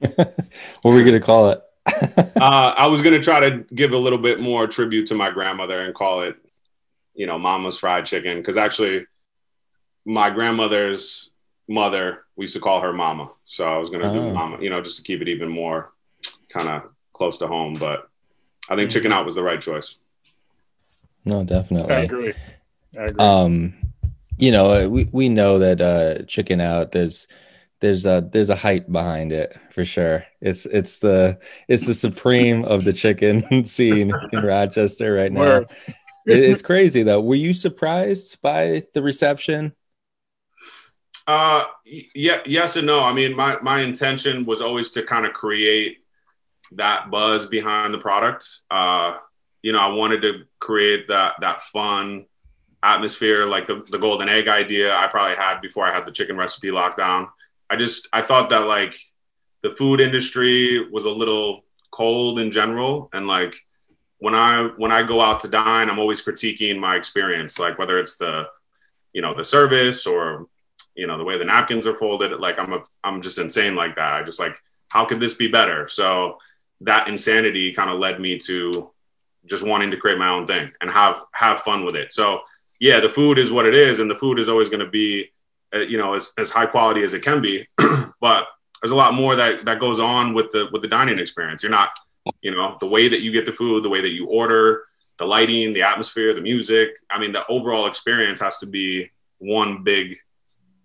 [0.16, 0.34] what
[0.82, 1.62] were we gonna call it
[2.16, 5.30] uh, I was going to try to give a little bit more tribute to my
[5.30, 6.36] grandmother and call it,
[7.14, 8.38] you know, Mama's Fried Chicken.
[8.38, 9.06] Because actually,
[10.04, 11.30] my grandmother's
[11.68, 13.30] mother, we used to call her Mama.
[13.44, 14.14] So I was going to Oh.
[14.14, 15.92] do Mama, you know, just to keep it even more
[16.48, 17.74] kind of close to home.
[17.78, 18.08] But
[18.68, 19.96] I think Chick'n'Out was the right choice.
[21.24, 22.32] no definitely I agree.
[22.98, 23.24] I agree.
[23.24, 23.74] um
[24.38, 27.28] you know we, we know that uh chicken out there's
[27.80, 31.38] there's a there's a hype behind it for sure it's it's the
[31.68, 35.58] it's the supreme of the chicken scene in rochester right now
[36.26, 39.72] It- it's crazy though were you surprised by the reception
[41.26, 41.64] Uh,
[42.14, 43.00] yeah, yes and no.
[43.00, 45.98] I mean, my my intention was always to kind of create
[46.72, 48.48] that buzz behind the product.
[48.70, 49.18] Uh,
[49.62, 52.26] you know, I wanted to create that that fun
[52.82, 56.36] atmosphere, like the the golden egg idea I probably had before I had the chicken
[56.36, 57.28] recipe locked down.
[57.70, 58.96] I just I thought that like
[59.62, 63.54] the food industry was a little cold in general, and like
[64.18, 67.98] when I when I go out to dine, I'm always critiquing my experience, like whether
[67.98, 68.48] it's the
[69.12, 70.48] you know the service or
[70.94, 73.96] you know the way the napkins are folded like i'm a i'm just insane like
[73.96, 74.12] that.
[74.12, 74.56] I just like
[74.88, 75.88] how could this be better?
[75.88, 76.36] So
[76.82, 78.90] that insanity kind of led me to
[79.46, 82.12] just wanting to create my own thing and have have fun with it.
[82.12, 82.40] So
[82.80, 85.30] yeah the food is what it is and the food is always going to be
[85.74, 87.66] uh, you know as, as high quality as it can be.
[88.20, 88.46] But
[88.80, 91.64] there's a lot more that that goes on with the with the dining experience.
[91.64, 91.90] You're not
[92.40, 94.84] you know the way that you get the food the way that you order
[95.18, 99.82] the lighting the atmosphere the music i mean the overall experience has to be one
[99.82, 100.16] big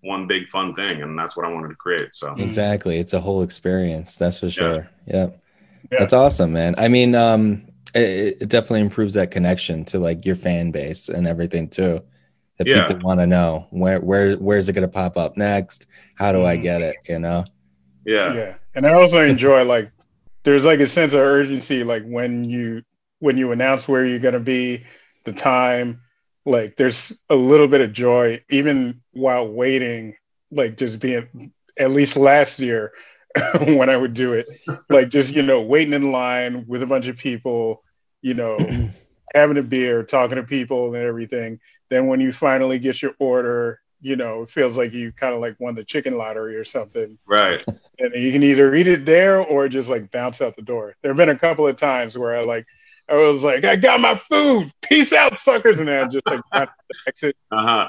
[0.07, 2.27] one big fun thing and that's what i wanted to create so.
[2.27, 2.43] Mhm.
[2.43, 2.97] exactly.
[2.97, 4.89] It's a whole experience that's for sure.
[5.05, 5.27] Yeah,
[5.91, 5.99] Yeah.
[5.99, 6.75] that's awesome man.
[6.77, 11.27] I mean um it, it definitely improves that connection to like your fan base and
[11.27, 12.01] everything too
[12.57, 12.87] that Yeah.
[12.87, 15.87] people want to know where where where's it going to pop up next?
[16.15, 16.61] How do i Mhm.
[16.63, 17.45] get it you know?
[18.05, 18.33] Yeah.
[18.35, 18.53] Yeah.
[18.75, 19.91] And i also enjoy like
[20.43, 22.83] there's like a sense of urgency like when you
[23.19, 24.85] when you announce where you're going to be
[25.25, 25.99] the time
[26.47, 30.15] like there's a little bit of joy even while waiting
[30.51, 32.93] like just being at least last year
[33.61, 34.47] when I would do it,
[34.89, 37.83] like just you know waiting in line with a bunch of people,
[38.21, 38.57] you know,
[39.33, 41.59] having a beer, talking to people and everything.
[41.89, 45.41] Then when you finally get your order, you know, it feels like you kind of
[45.41, 47.17] like won the chicken lottery or something.
[47.25, 47.63] Right.
[47.99, 50.95] And you can either eat it there or just like bounce out the door.
[51.01, 52.65] There have been a couple of times where I like
[53.09, 54.71] I was like, I got my food.
[54.81, 56.69] Peace out, suckers, and then I just like
[57.07, 57.37] exit.
[57.51, 57.87] Uh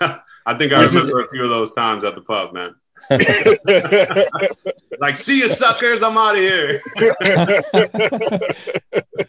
[0.00, 0.18] huh.
[0.46, 2.74] I think I remember a few of those times at the pub, man.
[5.00, 6.02] like, see you, suckers.
[6.02, 6.80] I'm out of here.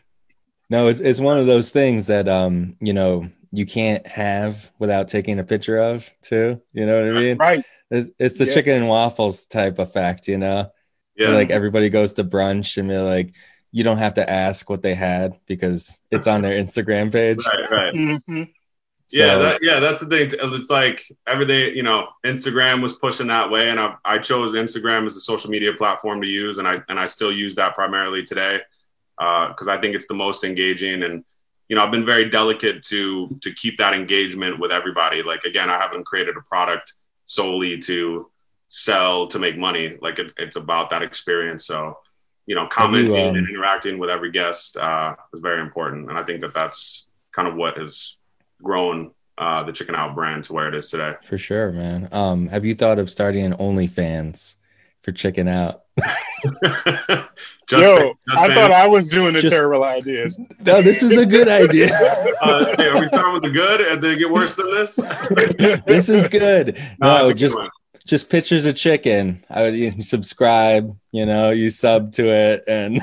[0.69, 5.07] no, it's it's one of those things that um, you know, you can't have without
[5.07, 6.61] taking a picture of too.
[6.73, 7.37] You know what I mean?
[7.37, 7.63] Right.
[7.91, 8.53] It's, it's the yeah.
[8.53, 10.71] chicken and waffles type effect, you know.
[11.15, 11.29] Yeah.
[11.29, 13.33] Where, like everybody goes to brunch and they're like,
[13.75, 17.45] you don't have to ask what they had because it's on their Instagram page.
[17.45, 17.93] Right, right.
[17.93, 18.43] Mm-hmm.
[19.07, 20.29] So, yeah, that, yeah, that's the thing.
[20.31, 25.05] It's like everything, you know, Instagram was pushing that way, and I, I chose Instagram
[25.05, 28.23] as a social media platform to use, and I and I still use that primarily
[28.23, 28.61] today
[29.17, 31.25] because uh, I think it's the most engaging, and
[31.67, 35.21] you know, I've been very delicate to to keep that engagement with everybody.
[35.21, 36.93] Like again, I haven't created a product
[37.25, 38.31] solely to
[38.69, 39.97] sell to make money.
[40.01, 41.67] Like it, it's about that experience.
[41.67, 41.97] So
[42.45, 46.09] you know, commenting you, um, and interacting with every guest uh, is very important.
[46.09, 48.15] And I think that that's kind of what has
[48.61, 51.13] grown uh, the Chick'n'Out brand to where it is today.
[51.25, 52.07] For sure, man.
[52.11, 54.55] Um, have you thought of starting an OnlyFans
[55.01, 55.81] for Chick'n'Out?
[57.67, 60.39] just Yo, I thought I was doing the just, terrible ideas.
[60.65, 61.87] No, this is a good idea.
[62.41, 64.95] uh, hey, are we starting with the good and they get worse than this?
[65.85, 66.77] this is good.
[66.99, 67.57] No, no just
[68.05, 69.43] just pictures of chicken.
[69.49, 73.01] I would you subscribe, you know, you sub to it and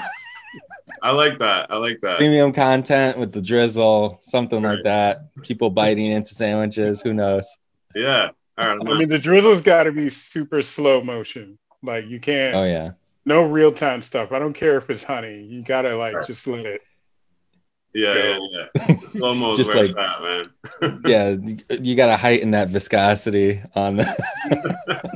[1.02, 1.70] I like that.
[1.70, 2.18] I like that.
[2.18, 4.76] Premium content with the drizzle, something right.
[4.76, 5.34] like that.
[5.42, 7.46] People biting into sandwiches, who knows?
[7.94, 8.30] Yeah.
[8.56, 11.58] I mean, the drizzle's got to be super slow motion.
[11.82, 12.54] Like you can't.
[12.54, 12.92] Oh yeah.
[13.24, 14.32] No real time stuff.
[14.32, 15.42] I don't care if it's honey.
[15.42, 16.26] You gotta like right.
[16.26, 16.82] just let it
[17.94, 18.96] yeah, yeah, yeah.
[19.08, 21.02] Slow mo just like that, man.
[21.06, 21.36] yeah,
[21.78, 24.06] you got to heighten that viscosity on the.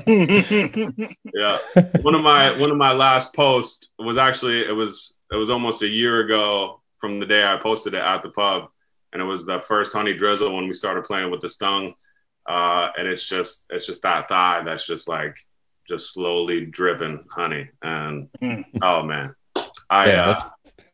[1.34, 1.58] yeah,
[2.02, 5.82] one of my one of my last posts was actually it was it was almost
[5.82, 8.68] a year ago from the day I posted it at the pub,
[9.12, 11.94] and it was the first honey drizzle when we started playing with the stung,
[12.46, 15.34] uh, and it's just it's just that thigh that's just like
[15.88, 18.64] just slowly dripping honey, and mm.
[18.82, 19.34] oh man,
[19.88, 20.50] I yeah, that's, uh,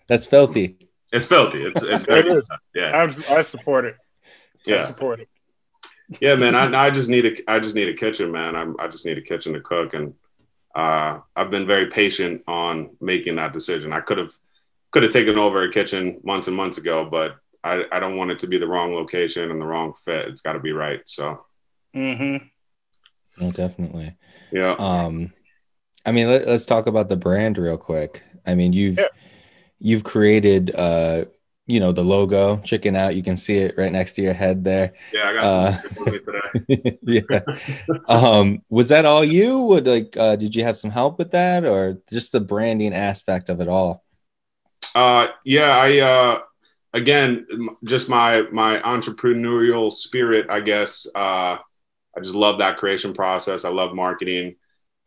[0.07, 0.77] that's filthy.
[1.13, 1.63] It's filthy.
[1.63, 2.49] It's it's very, it is.
[2.75, 3.97] Yeah, I, I support it.
[4.65, 5.29] Yeah, I support it.
[6.21, 6.55] Yeah, man.
[6.55, 8.57] I, I just need a I just need a kitchen, man.
[8.57, 10.15] I'm, I just need a kitchen to cook, and
[10.75, 13.93] uh, I've been very patient on making that decision.
[13.93, 14.33] I could have
[14.91, 18.31] could have taken over a kitchen months and months ago, but I, I don't want
[18.31, 20.27] it to be the wrong location and the wrong fit.
[20.29, 21.01] It's got to be right.
[21.05, 21.45] So.
[21.95, 22.47] Mm-hmm.
[23.39, 24.17] Yeah, definitely.
[24.51, 24.73] Yeah.
[24.73, 25.33] Um,
[26.05, 28.23] I mean, let, us talk about the brand real quick.
[28.47, 29.07] I mean, you've yeah
[29.83, 31.25] you've created uh
[31.67, 33.15] you know the logo chicken out.
[33.17, 34.95] You can see it right next to your head there.
[35.13, 37.41] Yeah i got some uh, yeah.
[38.09, 39.61] Um was that all you?
[39.61, 43.49] Would like uh did you have some help with that or just the branding aspect
[43.49, 44.05] of it all?
[44.95, 46.41] Uh yeah i uh
[46.93, 47.47] again
[47.85, 51.07] just my my entrepreneurial spirit i guess.
[51.15, 51.57] Uh
[52.17, 53.65] i just love that creation process.
[53.65, 54.57] I love marketing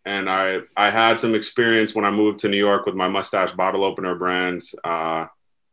[0.05, 3.51] and I I had some experience when I moved to New York with my mustache
[3.53, 4.63] bottle opener brand.
[4.83, 5.27] Uh,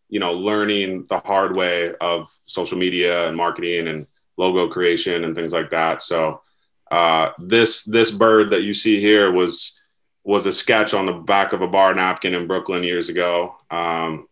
[0.08, 5.34] you know, learning the hard way of social media and marketing and logo creation and
[5.34, 6.02] things like that.
[6.02, 6.42] So
[6.90, 9.80] uh, this this bird that you see here was
[10.24, 13.56] was a sketch on the back of a bar napkin in Brooklyn years ago.
[13.70, 14.28] Um,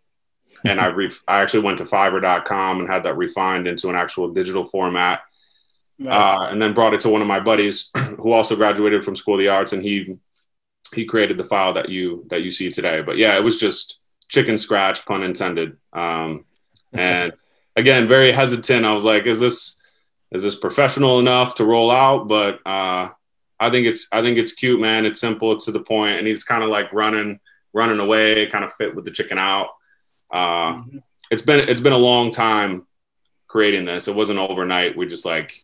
[0.66, 4.28] and I re- I actually went to Fiverr.com and had that refined into an actual
[4.28, 5.22] digital format
[6.00, 6.14] Nice.
[6.14, 9.34] Uh, and then brought it to one of my buddies who also graduated from School
[9.34, 10.16] of the Arts, and he
[10.94, 13.02] he created the file that you that you see today.
[13.02, 15.76] But yeah, it was just chicken scratch, pun intended.
[15.92, 16.46] Um,
[16.94, 17.34] and
[17.76, 18.86] again, very hesitant.
[18.86, 19.76] I was like, is this
[20.32, 22.28] is this professional enough to roll out?
[22.28, 23.10] But uh,
[23.60, 25.04] I think it's I think it's cute, man.
[25.04, 27.40] It's simple, it's to the point, and he's kind of like running
[27.74, 29.68] running away, kind of fit with the chicken out.
[30.32, 30.98] Uh, mm-hmm.
[31.30, 32.86] It's been it's been a long time
[33.48, 34.08] creating this.
[34.08, 34.96] It wasn't overnight.
[34.96, 35.62] We just like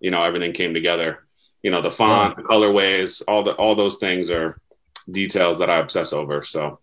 [0.00, 1.26] you know everything came together
[1.62, 4.60] you know the font the colorways all the all those things are
[5.10, 6.78] details that i obsess over so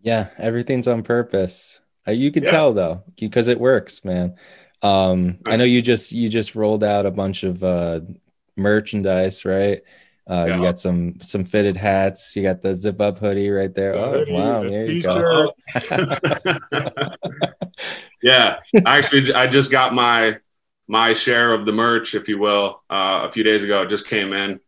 [0.00, 2.50] yeah everything's on purpose uh, you can yeah.
[2.50, 4.34] tell though because it works man
[4.82, 8.00] um i know you just you just rolled out a bunch of uh
[8.56, 9.82] merchandise right
[10.28, 10.56] uh, yeah.
[10.56, 12.36] You got some some fitted hats.
[12.36, 13.96] You got the zip up hoodie right there.
[13.96, 15.54] Oh wow, there you go.
[18.22, 20.36] yeah, actually, I just got my
[20.88, 23.82] my share of the merch, if you will, uh, a few days ago.
[23.82, 24.58] It just came in,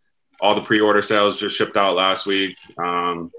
[0.40, 2.56] all the pre-order sales just shipped out last week.
[2.78, 3.32] Um,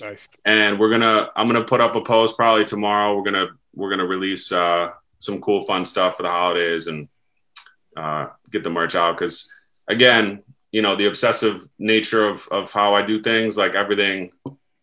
[0.00, 0.28] Nice.
[0.44, 3.16] and we're gonna I'm gonna put up a post probably tomorrow.
[3.16, 7.08] We're gonna we're gonna release uh, some cool fun stuff for the holidays and
[7.96, 9.48] uh, get the merch out because
[9.88, 14.30] again, you know, the obsessive nature of of how I do things, like everything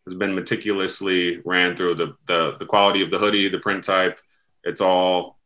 [0.05, 4.19] has been meticulously ran through the the the quality of the hoodie, the print type.
[4.65, 5.39] It's all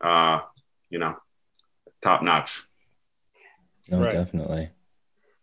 [0.00, 0.42] uh,
[0.90, 1.16] you know,
[2.02, 2.62] top notch.
[3.90, 4.12] No, Right.
[4.12, 4.70] definitely.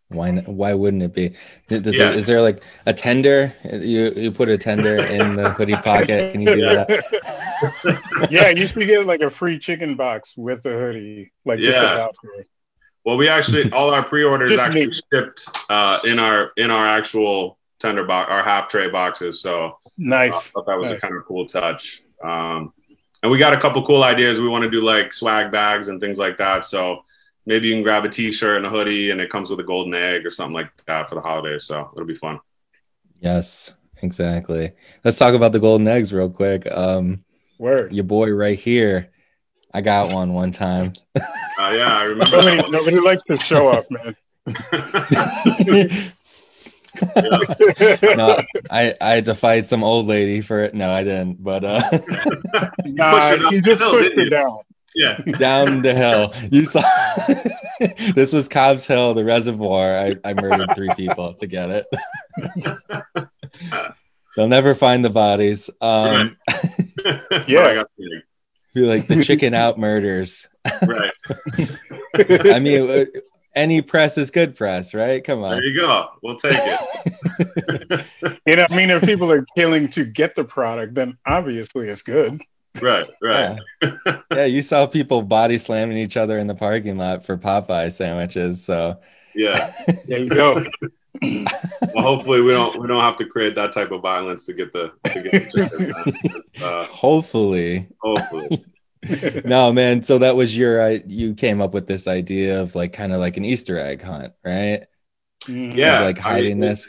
[0.10, 0.30] Why?
[0.30, 1.34] n- Why wouldn't it be?
[1.68, 2.12] Does it- Yeah.
[2.12, 3.52] is there like a tender?
[3.64, 6.32] You you put a tender in the hoodie pocket?
[6.32, 8.28] Can you do that?
[8.30, 11.94] yeah, you should get like a free chicken box with a hoodie, like Yeah.
[11.94, 12.30] about for
[13.04, 14.94] Well, we actually all our pre-orders actually me.
[15.12, 19.42] shipped uh, in our in our actual tender box, our half tray boxes.
[19.42, 20.52] So I Nice.
[20.52, 22.04] thought that was a kind of cool touch.
[22.24, 22.74] Um,
[23.26, 24.40] and we got a couple cool ideas.
[24.40, 26.64] We want to do like swag bags and things like that.
[26.64, 27.06] So
[27.48, 29.96] maybe you can grab a T-shirt and a hoodie, and it comes with a golden
[29.96, 31.64] egg or something like that for the holidays.
[31.64, 32.40] So it'll be fun.
[33.20, 34.74] Yes, exactly.
[35.04, 36.68] Let's talk about the golden eggs real quick.
[36.70, 37.24] Um,
[37.58, 37.92] Word.
[37.92, 39.10] your boy right here.
[39.74, 40.94] I got one one time.
[41.16, 41.22] Uh,
[41.74, 42.44] yeah, I remember.
[42.44, 44.16] Nobody, nobody likes to show off, man.
[48.18, 48.38] no,
[48.72, 50.74] I I had to fight some old lady for it.
[50.74, 51.44] No, I didn't.
[51.44, 51.82] But uh,
[52.86, 54.30] Nah, pushed he just the hill, pushed didn't it you?
[54.30, 54.58] down.
[54.96, 56.82] yeah, down the hill, you saw.
[58.16, 59.98] this was Cobb's Hill, the reservoir.
[59.98, 61.86] I I murdered three people to get it.
[64.36, 65.70] They'll never find the bodies.
[65.82, 66.38] Um,
[67.48, 67.62] Yeah.
[67.68, 68.22] I got the
[68.74, 70.50] be like the Chick'n'Out murders.
[70.86, 71.14] right.
[72.54, 73.06] I mean,
[73.56, 75.24] any press is good press, right?
[75.24, 75.52] Come on.
[75.52, 76.10] There you go.
[76.22, 78.06] We'll take it.
[78.48, 82.42] And I mean, if people are killing to get the product, then obviously it's good.
[82.82, 83.58] Right, right.
[83.82, 83.98] Yeah.
[84.32, 88.64] yeah, you saw people body slamming each other in the parking lot for Popeye sandwiches.
[88.64, 89.00] So
[89.34, 89.72] Yeah.
[90.08, 90.64] There you go.
[91.22, 94.74] Well, hopefully we don't we don't have to create that type of violence to get
[94.74, 98.66] the to get the uh, hopefully, hopefully.
[99.46, 100.04] no, man.
[100.04, 103.20] So that was your uh, you came up with this idea of like kind of
[103.20, 104.86] like an Easter egg hunt, right?
[105.44, 105.76] Mhm.
[105.76, 106.02] Yeah.
[106.02, 106.88] Like hiding mean, this.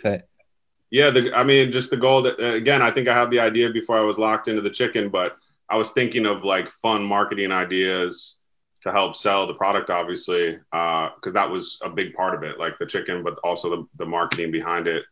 [0.90, 3.40] Yeah, the, I mean, just the goal that uh, again, I think I had the
[3.40, 5.36] idea before I was locked into the chicken, but
[5.68, 8.36] I was thinking of like fun marketing ideas
[8.82, 12.78] to help sell the product, obviously, because that was a big part of it, like
[12.78, 15.02] the chicken, but also the, the marketing behind it,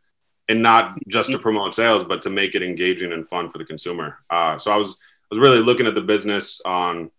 [0.48, 3.64] and not just to promote sales, but to make it engaging and fun for the
[3.64, 4.18] consumer.
[4.30, 7.10] Uh, so I was I was really looking at the business on,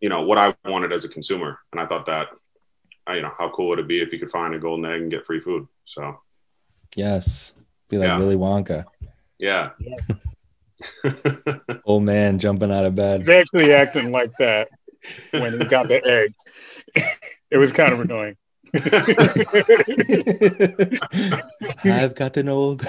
[0.00, 2.28] you know, what I wanted as a consumer, and I thought that,
[3.08, 5.02] uh, you know, how cool would it be if you could find a golden egg
[5.02, 5.66] and get free food?
[5.84, 6.20] So
[6.96, 7.52] Yes,
[7.88, 8.18] be like Yeah.
[8.18, 8.84] Willy Wonka,
[9.38, 9.70] yeah.
[11.84, 13.20] old man jumping out of bed.
[13.20, 14.68] He's actually acting like that
[15.32, 16.34] when he got the egg.
[17.50, 18.36] It was kind of annoying.
[21.84, 22.82] I've gotten old.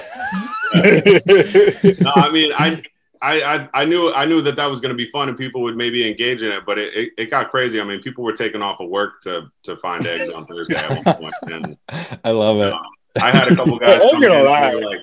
[0.74, 2.84] no, I mean, I,
[3.22, 5.62] I, I, I knew, I knew that that was going to be fun and people
[5.64, 7.82] would maybe engage in it, but it, it, it got crazy.
[7.82, 11.06] I mean, people were taking off of work to, to find eggs on Thursday at
[11.06, 11.78] one point, and
[12.24, 12.74] I love it.
[13.22, 15.00] I had a couple guys come in, gonna and they were like,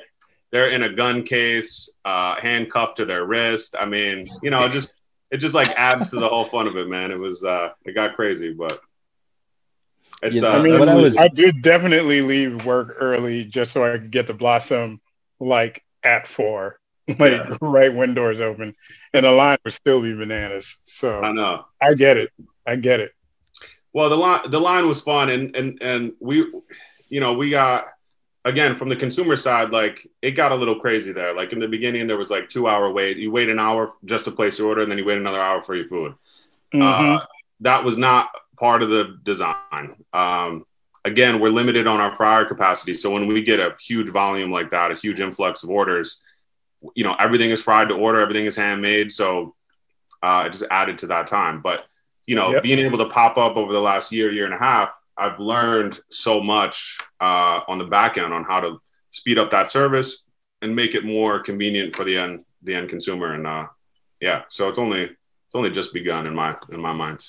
[0.51, 3.77] they're in a gun case, uh, handcuffed to their wrist.
[3.79, 4.89] I mean, you know, it just,
[5.31, 7.11] it just like adds to the whole fun of it, man.
[7.11, 8.81] It was, uh, it got crazy, but
[10.23, 13.73] it's, You know, uh, I mean, what I I, did definitely leave work early just
[13.73, 15.01] so I could get to Blossom
[15.41, 16.79] like at four,
[17.19, 17.57] like Yeah.
[17.61, 18.75] right when doors open,
[19.13, 20.77] and the line would still be bananas.
[20.83, 21.65] So I know.
[21.81, 22.31] I get it.
[22.67, 23.13] I get it.
[23.93, 26.39] Well, the line the line was fun, and and and we,
[27.09, 27.87] you know, we got
[28.45, 31.33] again from the consumer side, like it got a little crazy there.
[31.35, 33.17] Like in the beginning, there was like two hour wait.
[33.17, 35.63] You wait an hour just to place your order, and then you wait another hour
[35.63, 36.15] for your food.
[36.75, 36.83] Mhm.
[36.83, 37.25] Uh,
[37.61, 39.95] that was not part of the design.
[40.13, 40.65] Um,
[41.05, 44.71] again, we're limited on our fryer capacity, so when we get a huge volume like
[44.71, 46.19] that, a huge influx of orders,
[46.95, 49.55] you know, everything is fried to order, everything is handmade, so
[50.23, 51.61] uh, it just added to that time.
[51.63, 51.85] But
[52.27, 52.63] you know, Yep.
[52.63, 56.01] being able to pop up over the last year, year and a half, I've learned
[56.11, 58.79] so much uh, on the back end on how to
[59.11, 60.25] speed up that service
[60.63, 63.35] and make it more convenient for the end the end consumer.
[63.35, 63.67] And uh,
[64.21, 67.25] yeah, so it's only it's only just begun in my in my mind.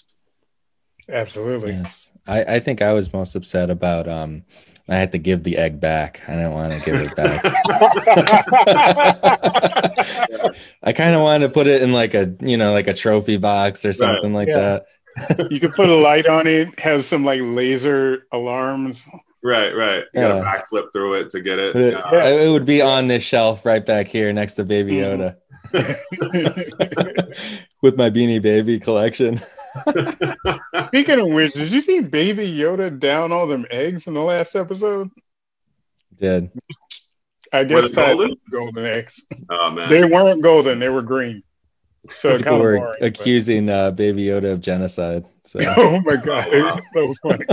[1.09, 1.71] Absolutely.
[1.71, 4.43] Yes, I, I think I was most upset about um
[4.89, 6.21] I had to give the egg back.
[6.27, 7.43] I didn't want to give it back.
[10.83, 13.37] I kind of wanted to put it in like a you know like a trophy
[13.37, 14.79] box or something like Yeah.
[15.27, 15.51] that.
[15.51, 19.01] you could put a light on it, have some like laser alarms
[19.43, 20.03] Right, right.
[20.13, 20.61] You got to Yeah.
[20.73, 21.75] backflip through it to get it.
[21.75, 25.35] It, Uh, it would be on this shelf right back here next to Baby Yoda
[27.81, 29.39] with my Beanie Baby collection.
[30.87, 34.55] Speaking of which, did you see Baby Yoda down all them eggs in the last
[34.55, 35.09] episode?
[36.15, 36.49] Did
[37.53, 38.35] I guess they golden?
[38.51, 39.21] golden eggs.
[39.51, 39.89] oh man.
[39.89, 41.43] They weren't golden; they were green.
[42.15, 42.95] So kind people of were boring.
[42.99, 45.25] but- accusing uh, Baby Yoda of genocide?
[45.45, 47.45] So Oh my god, it was so funny.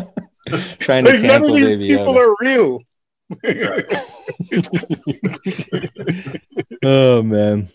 [0.79, 2.21] trying to Like none of cancel these Baby people Yoda.
[2.21, 2.81] are real.
[6.85, 7.71] oh man.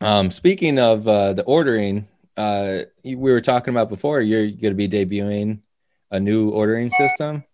[0.00, 4.20] Um, speaking of uh, the ordering, uh, we were talking about before.
[4.20, 5.60] You're going to be debuting
[6.10, 7.44] a new ordering system.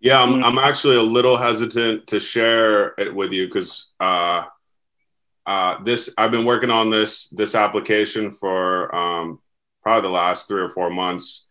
[0.00, 0.42] Yeah, I'm.
[0.42, 4.44] I'm actually a little hesitant to share it with you because uh,
[5.46, 9.40] uh, this I've been working on this this application for um,
[9.82, 11.44] probably the last three or four months.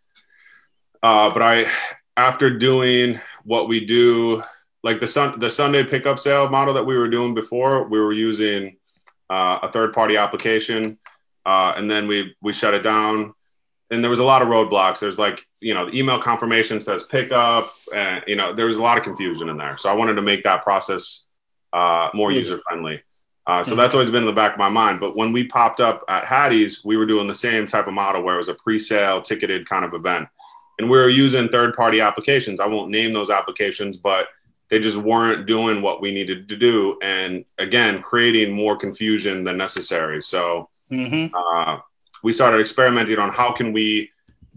[1.01, 1.65] Uh, but I,
[2.17, 4.43] after doing what we do,
[4.83, 8.13] like the sun the Sunday pickup sale model that we were doing before, we were
[8.13, 8.77] using
[9.29, 10.97] uh, a third party application,
[11.45, 13.33] uh, and then we we shut it down
[13.91, 14.99] and there was a lot of roadblocks.
[14.99, 18.81] There's like, you know, the email confirmation says pickup, and you know, there was a
[18.81, 19.77] lot of confusion in there.
[19.77, 21.23] So I wanted to make that process
[21.73, 22.35] uh, more Mhm.
[22.35, 23.01] user friendly.
[23.45, 23.77] Uh, so Mhm.
[23.77, 24.99] that's always been in the back of my mind.
[24.99, 28.21] But when we popped up at Hattie's, we were doing the same type of model
[28.21, 30.27] where it was a pre-sale ticketed kind of event,
[30.79, 32.59] and we were using third-party applications.
[32.59, 34.27] I won't name those applications, but
[34.69, 39.57] they just weren't doing what we needed to do, and again, creating more confusion than
[39.57, 40.21] necessary.
[40.21, 41.77] So hmm uh,
[42.23, 44.09] we started experimenting on how can we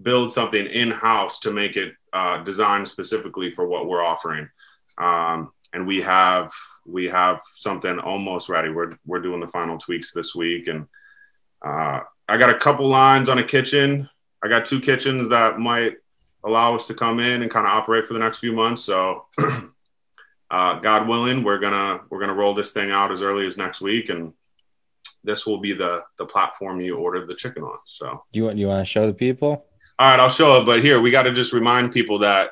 [0.03, 4.49] build something in house to make it uh, designed specifically for what we're offering.
[4.99, 6.53] Um, and we have
[6.87, 8.71] we have something almost ready.
[8.71, 10.87] We're we're doing the final tweaks this week, and
[11.65, 14.09] uh, I got a couple lines on a kitchen.
[14.43, 15.97] I got two kitchens that might
[16.47, 18.83] allow us to come in and kind of operate for the next few months.
[18.83, 19.27] So,
[20.51, 23.81] uh, God willing, we're gonna we're gonna roll this thing out as early as next
[23.81, 24.33] week, and
[25.25, 27.79] this will be the the platform you ordered the chicken on.
[27.85, 29.67] So, Do you want you want to show the people?
[29.99, 30.67] all right, I'll show it.
[30.67, 32.51] But here we got to just remind people that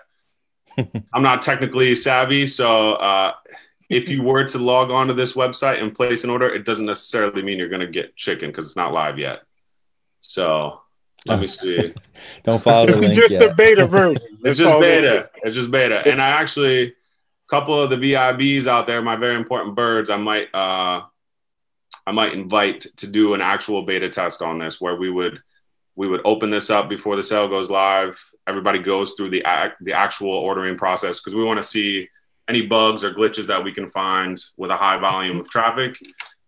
[1.12, 2.46] I'm not technically savvy.
[2.46, 3.32] So, uh,
[3.90, 6.86] if you were to log on to this website and place an order, it doesn't
[6.86, 9.40] necessarily mean you're going to get chicken because it's not live yet.
[10.20, 10.80] So,
[11.26, 11.94] let me see.
[12.44, 13.40] Don't follow the It's link just yet.
[13.48, 14.22] the beta version.
[14.22, 15.30] It's That's just all it beta.
[15.42, 16.06] It's just beta.
[16.06, 16.92] And I actually, a
[17.48, 21.02] couple of the VIBs out there, my very important birds, I might, uh,
[22.06, 25.40] I might invite to do an actual beta test on this, where we would,
[25.96, 28.18] we would open this up before the sale goes live.
[28.46, 32.08] Everybody goes through the act, the actual ordering process because we want to see
[32.48, 35.96] any bugs or glitches that we can find with a high volume of traffic.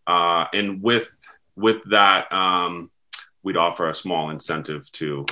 [0.06, 1.08] Uh, and with
[1.56, 2.90] with that, um,
[3.46, 5.24] we'd offer a small incentive to,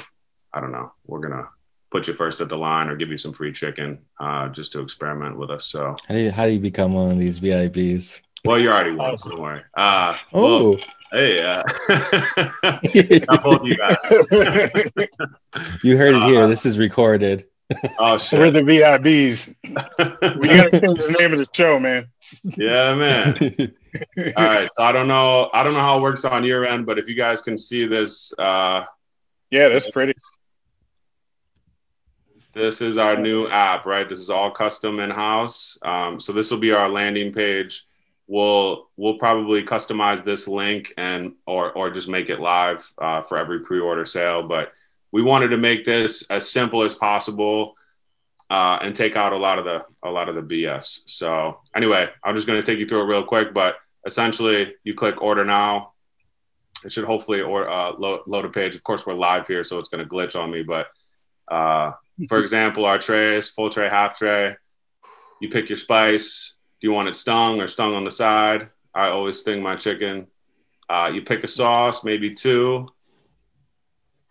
[0.52, 1.48] I don't know, we're gonna
[1.90, 4.80] put you first at the line or give you some free chicken uh, just to
[4.80, 5.66] experiment with us.
[5.66, 8.20] So, How do you how do you become one of these VIPs?
[8.44, 9.62] well, you're already one, so don't worry.
[9.76, 10.78] Uh, well, Oh,
[11.10, 11.62] hey, uh,
[13.42, 13.96] both of you guys.
[15.82, 16.42] you heard it here.
[16.42, 17.46] Uh, This is recorded.
[17.98, 18.38] Oh shit.
[18.38, 19.54] We're the VIBs.
[20.38, 22.06] We gotta change the name of the show, man.
[22.44, 23.74] yeah, man.
[24.36, 24.68] All right.
[24.74, 25.50] So I don't know.
[25.52, 27.86] I don't know how it works on your end, but if you guys can see
[27.86, 28.84] this, uh,
[29.50, 30.14] Yeah, that's pretty.
[32.52, 34.08] this is our new app, right?
[34.08, 35.76] This is all custom in house.
[35.82, 37.84] Um, so this will be our landing page.
[38.26, 43.36] We'll we'll probably customize this link and or or just make it live uh, for
[43.36, 44.42] every pre-order sale.
[44.42, 44.72] But
[45.12, 47.74] we wanted to make this as simple as possible
[48.50, 51.00] uh, and take out a lot of the a lot of the BS.
[51.06, 53.52] So anyway, I'm just going to take you through it real quick.
[53.52, 53.76] But
[54.06, 55.92] essentially, you click order now.
[56.84, 58.74] It should hopefully or uh, load, load a page.
[58.74, 60.62] Of course, we're live here, so it's going to glitch on me.
[60.62, 60.88] But
[61.48, 61.92] uh,
[62.28, 64.56] for example, our trays, full tray, half tray.
[65.40, 66.54] You pick your spice.
[66.80, 68.68] Do you want it stung or stung on the side?
[68.94, 70.26] I always sting my chicken.
[70.88, 72.88] Uh, you pick a sauce, maybe two.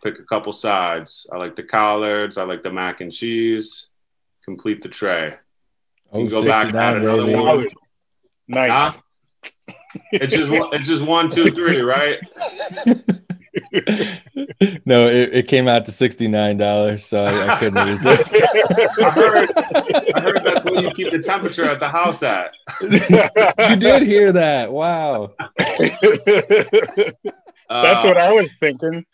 [0.03, 1.25] Pick a couple sides.
[1.31, 2.37] I like the collards.
[2.37, 3.87] I like the mac and cheese.
[4.45, 5.33] Complete the tray.
[6.11, 7.39] Oh, You can go back and add another baby.
[7.39, 7.67] one.
[8.47, 8.69] Nice.
[8.95, 9.01] Huh?
[10.11, 12.19] It's just one- it's just one, two, three, right?
[14.85, 18.35] no, it, it came out to sixty nine dollars, so I, I couldn't resist.
[18.35, 19.49] I heard,
[20.15, 22.51] I heard that's what you keep the temperature at the house at.
[22.81, 24.71] you did hear that?
[24.71, 25.33] Wow.
[27.69, 29.05] That's Uh, what I was thinking.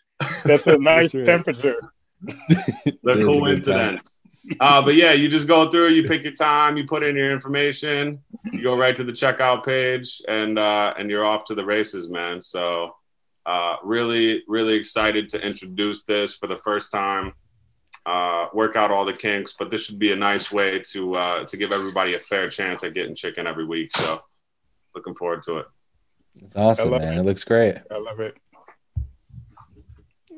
[0.44, 1.24] That's a nice That's right.
[1.26, 1.76] temperature.
[2.22, 2.34] the
[2.84, 4.18] It is a good coincidence.
[4.58, 7.30] Uh, but yeah, you just go through, you pick your time, you put in your
[7.30, 11.64] information, you go right to the checkout page, and uh, and you're off to the
[11.64, 12.40] races, man.
[12.40, 12.94] So
[13.46, 17.32] uh, really, really excited to introduce this for the first time.
[18.06, 19.54] uh, work out all the kinks.
[19.58, 22.82] But this should be a nice way to uh, to give everybody a fair chance
[22.84, 23.92] at getting chicken every week.
[23.96, 24.20] So
[24.94, 25.66] looking forward to it.
[26.36, 27.14] It's awesome, man.
[27.14, 27.18] It.
[27.18, 27.76] it looks great.
[27.90, 28.36] I love it.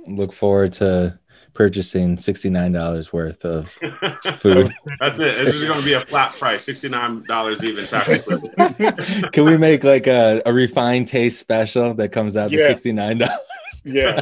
[0.07, 1.19] Look forward to
[1.55, 3.71] purchasing $69 worth of
[4.39, 4.75] food.
[5.01, 5.39] That's it.
[5.39, 10.07] It's just going to be a flat price, $69 even tax Can we make like
[10.07, 12.69] a, a refined taste special that comes out yeah.
[12.69, 13.29] to $69?
[13.85, 14.21] yeah.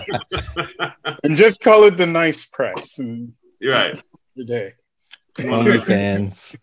[1.25, 2.99] and just call it the nice price.
[2.99, 4.03] And You're right.
[4.37, 4.75] Today.
[5.37, 6.57] fans.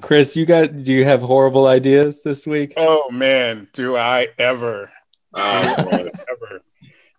[0.00, 2.74] Chris, you got do you have horrible ideas this week?
[2.76, 4.90] Oh man, do I ever.
[5.32, 5.74] Oh,
[6.30, 6.60] ever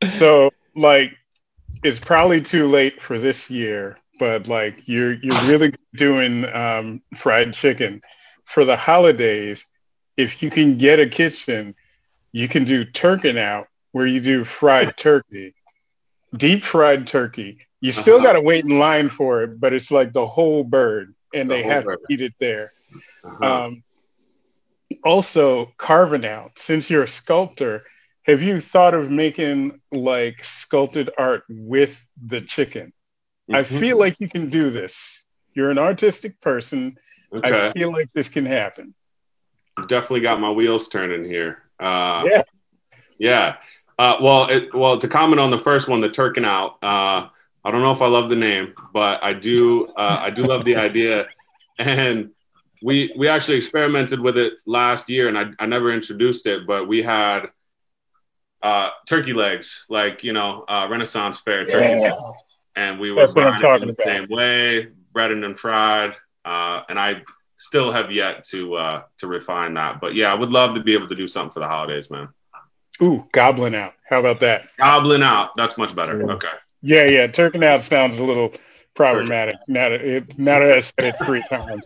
[0.03, 1.11] so like
[1.83, 7.53] it's probably too late for this year, but like you're you're really doing um, fried
[7.53, 8.01] chicken
[8.45, 9.65] for the holidays.
[10.17, 11.75] If you can get a kitchen,
[12.31, 15.53] you can do turkey out where you do fried turkey,
[16.35, 17.59] deep fried turkey.
[17.81, 18.23] You still uh-huh.
[18.23, 21.55] got to wait in line for it, but it's like the whole bird, and the
[21.55, 21.99] they have bird.
[22.07, 22.73] to eat it there.
[23.23, 23.65] Uh-huh.
[23.65, 23.83] Um,
[25.03, 26.53] also, carving out.
[26.57, 27.83] Since you're a sculptor,
[28.26, 32.93] have you thought of making like sculpted art with the chicken?
[33.49, 33.55] Mm-hmm.
[33.55, 35.26] I feel like you can do this.
[35.53, 36.97] You're an artistic person.
[37.34, 37.69] Okay.
[37.69, 38.93] I feel like this can happen.
[39.88, 41.63] Definitely got my wheels turning here.
[41.80, 42.41] Uh, yeah.
[43.17, 43.55] Yeah.
[43.97, 46.78] Uh, well, it, well, to comment on the first one, the Turkin out.
[46.84, 47.28] Uh,
[47.63, 49.88] I don't know if I love the name, but I do.
[49.95, 51.28] Uh, I do love the idea,
[51.80, 52.30] and
[52.84, 56.88] we we actually experimented with it last year, and I, I never introduced it, but
[56.88, 57.47] we had
[58.66, 61.99] uh, turkey legs, like you know, uh, Renaissance fair turkey yeah.
[61.99, 62.18] legs,
[62.76, 66.16] and we were buying it the same way, breaded and fried.
[66.43, 67.22] Uh, and I
[67.57, 70.93] still have yet to uh, to refine that, but yeah, I would love to be
[70.93, 72.30] able to do something for the holidays, man.
[73.03, 73.93] Ooh, goblin out.
[74.09, 74.70] How about that?
[74.78, 75.51] Goblin out.
[75.55, 76.20] That's much better.
[76.20, 76.34] Yeah.
[76.34, 76.47] Okay.
[76.82, 77.28] Yeah, yeah.
[77.28, 78.51] Turkey out sounds a little
[78.95, 79.57] problematic.
[79.68, 81.84] Now that it, now that I said it three times,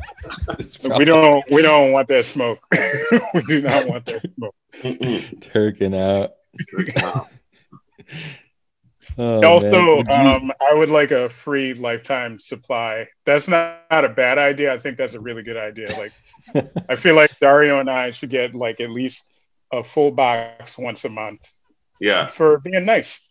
[0.98, 2.66] we don't we don't want that smoke.
[3.34, 4.56] we do not want that smoke.
[5.42, 6.36] Turking out.
[9.18, 13.08] oh, also, um, I would like a free lifetime supply.
[13.26, 14.74] That's not, not a bad idea.
[14.74, 15.88] I think that's a really good idea.
[15.98, 16.14] Like,
[16.90, 19.24] I feel like Dario and I should get like at least
[19.72, 21.42] a full box once a month.
[22.00, 23.22] Yeah, for being nice.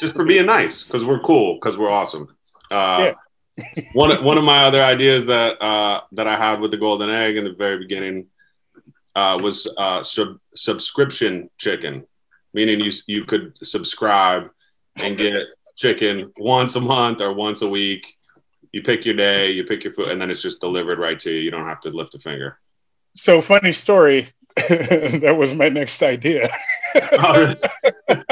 [0.00, 2.36] Just for being nice, because we're cool, because we're awesome.
[2.70, 3.12] Uh,
[3.56, 3.84] yeah.
[3.94, 7.36] one one of my other ideas that uh, that I had with the golden egg
[7.36, 8.26] in the very beginning
[9.14, 12.06] uh, was uh, sub- subscription chicken
[12.56, 14.50] meaning you you could subscribe
[14.96, 15.44] and get
[15.76, 18.16] chicken once a month or once a week.
[18.72, 21.30] You pick your day, you pick your food, and then it's just delivered right to
[21.30, 21.38] you.
[21.38, 22.58] You don't have to lift a finger.
[23.14, 24.32] So funny story.
[24.56, 26.48] that was my next idea.
[26.94, 27.54] oh,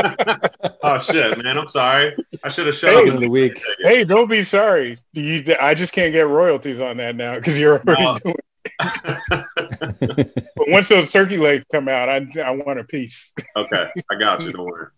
[0.83, 1.59] oh, shit, man!
[1.59, 2.17] I'm sorry.
[2.43, 3.61] I should have shut hey, up in the week.
[3.81, 4.99] Hey, don't be sorry.
[5.13, 8.19] You, I just can't get royalties on that now because you're already no.
[8.19, 8.37] doing
[10.01, 13.35] but once those turkey legs come out, I I want a piece.
[13.57, 14.53] okay, I got you.
[14.53, 14.89] Don't worry.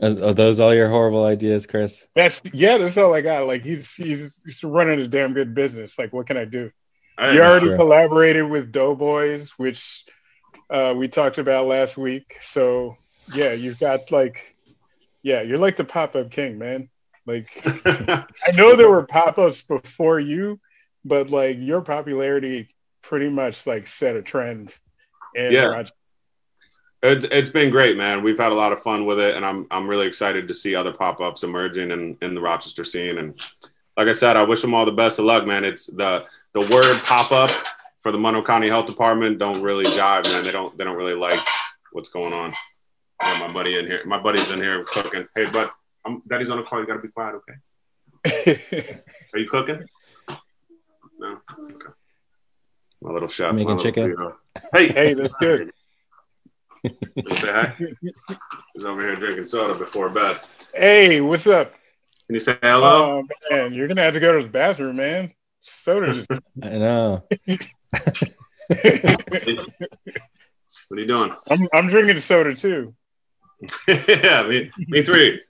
[0.00, 2.02] are, are, those all your horrible ideas, Chris?
[2.14, 2.78] That's yeah.
[2.78, 3.46] That's all I got.
[3.46, 5.98] Like he's he's, he's running a damn good business.
[5.98, 6.70] Like what can I do?
[7.18, 7.76] I you already sure.
[7.76, 10.04] collaborated with Doughboys, which
[10.70, 12.36] uh, we talked about last week.
[12.40, 12.96] So
[13.34, 14.56] yeah, you've got like
[15.22, 16.88] yeah, you're like the pop up king, man.
[17.26, 20.58] Like I know there were pop ups before you,
[21.04, 22.68] but like your popularity
[23.02, 24.74] pretty much like set a trend.
[25.34, 25.84] yeah.
[27.04, 28.22] It's, it's been great, man.
[28.22, 30.76] We've had a lot of fun with it, and I'm I'm really excited to see
[30.76, 33.18] other pop ups emerging in, in the Rochester scene.
[33.18, 33.34] And
[33.96, 35.64] like I said, I wish them all the best of luck, man.
[35.64, 37.50] It's the the word pop up
[38.02, 40.44] for the Monroe County Health Department don't really jive, man.
[40.44, 41.40] They don't they don't really like
[41.90, 42.54] what's going on.
[43.20, 45.26] Yeah, my buddy in here, my buddy's in here cooking.
[45.34, 45.70] Hey, bud,
[46.04, 46.80] I'm, Daddy's on the call.
[46.80, 49.00] You gotta be quiet, okay?
[49.34, 49.80] Are you cooking?
[51.18, 51.40] No.
[51.58, 51.92] Okay.
[53.02, 53.54] My little chef.
[53.54, 54.16] Making chicken.
[54.72, 55.72] Hey, hey, that's good.
[56.84, 56.92] say
[57.34, 57.76] hi.
[58.74, 60.38] He's over here drinking soda before bed.
[60.72, 61.72] Hey, what's up?
[62.26, 63.20] Can you say hello?
[63.20, 65.32] Oh man, you're gonna have to go to the bathroom, man.
[65.62, 66.24] Soda.
[66.62, 67.24] I know.
[67.46, 67.68] what
[68.78, 69.66] are
[70.92, 71.32] you doing?
[71.50, 72.94] I'm I'm drinking soda too.
[73.88, 75.40] yeah, me, me three.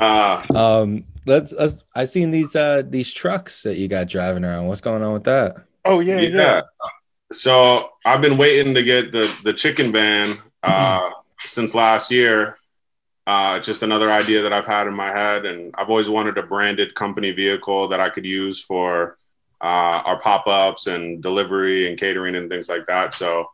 [0.00, 1.82] Uh, um, let's, let's.
[1.94, 4.66] I seen these uh these trucks that you got driving around.
[4.66, 5.56] What's going on with that?
[5.84, 6.28] Oh yeah, yeah.
[6.28, 6.60] yeah.
[7.32, 11.10] So I've been waiting to get the the chicken van uh,
[11.46, 12.56] since last year.
[13.26, 16.42] Uh, just another idea that I've had in my head, and I've always wanted a
[16.42, 19.18] branded company vehicle that I could use for
[19.60, 23.14] uh, our pop ups and delivery and catering and things like that.
[23.14, 23.50] So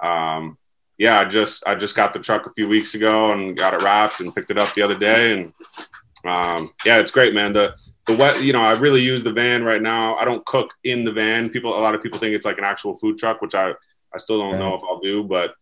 [0.00, 0.56] um,
[0.98, 3.82] yeah, I just I just got the truck a few weeks ago and got it
[3.82, 5.52] wrapped and picked it up the other day, and
[6.24, 7.52] um, yeah, it's great, man.
[7.52, 7.74] The
[8.06, 10.16] the wet, you know, I really use the van right now.
[10.16, 11.50] I don't cook in the van.
[11.50, 13.72] People, a lot of people think it's like an actual food truck, which I
[14.12, 15.54] I still don't know if I'll do, but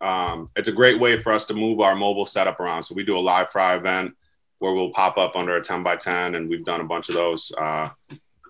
[0.00, 2.82] um, it's a great way for us to move our mobile setup around.
[2.82, 4.14] So we do a live fry event
[4.58, 7.14] where we'll pop up under a 10 by 10 and we've done a bunch of
[7.14, 7.52] those.
[7.56, 7.90] Uh,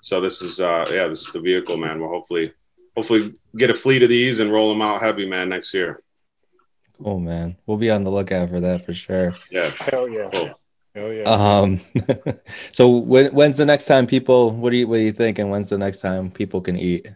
[0.03, 2.01] so this is, uh, yeah, this is the vehicle, man.
[2.01, 2.53] We'll hopefully,
[2.97, 6.02] hopefully get a fleet of these and roll them out heavy, man, next year.
[7.02, 7.57] Cool, man.
[7.66, 9.34] We'll be on the lookout for that for sure.
[9.50, 9.70] Yeah.
[9.70, 10.28] Hell yeah.
[10.32, 10.61] Cool.
[10.94, 11.22] Hell yeah.
[11.24, 11.80] Um,
[12.72, 15.50] so when, when's the next time people, what do you, what are you thinking?
[15.50, 17.09] When's the next time people can eat?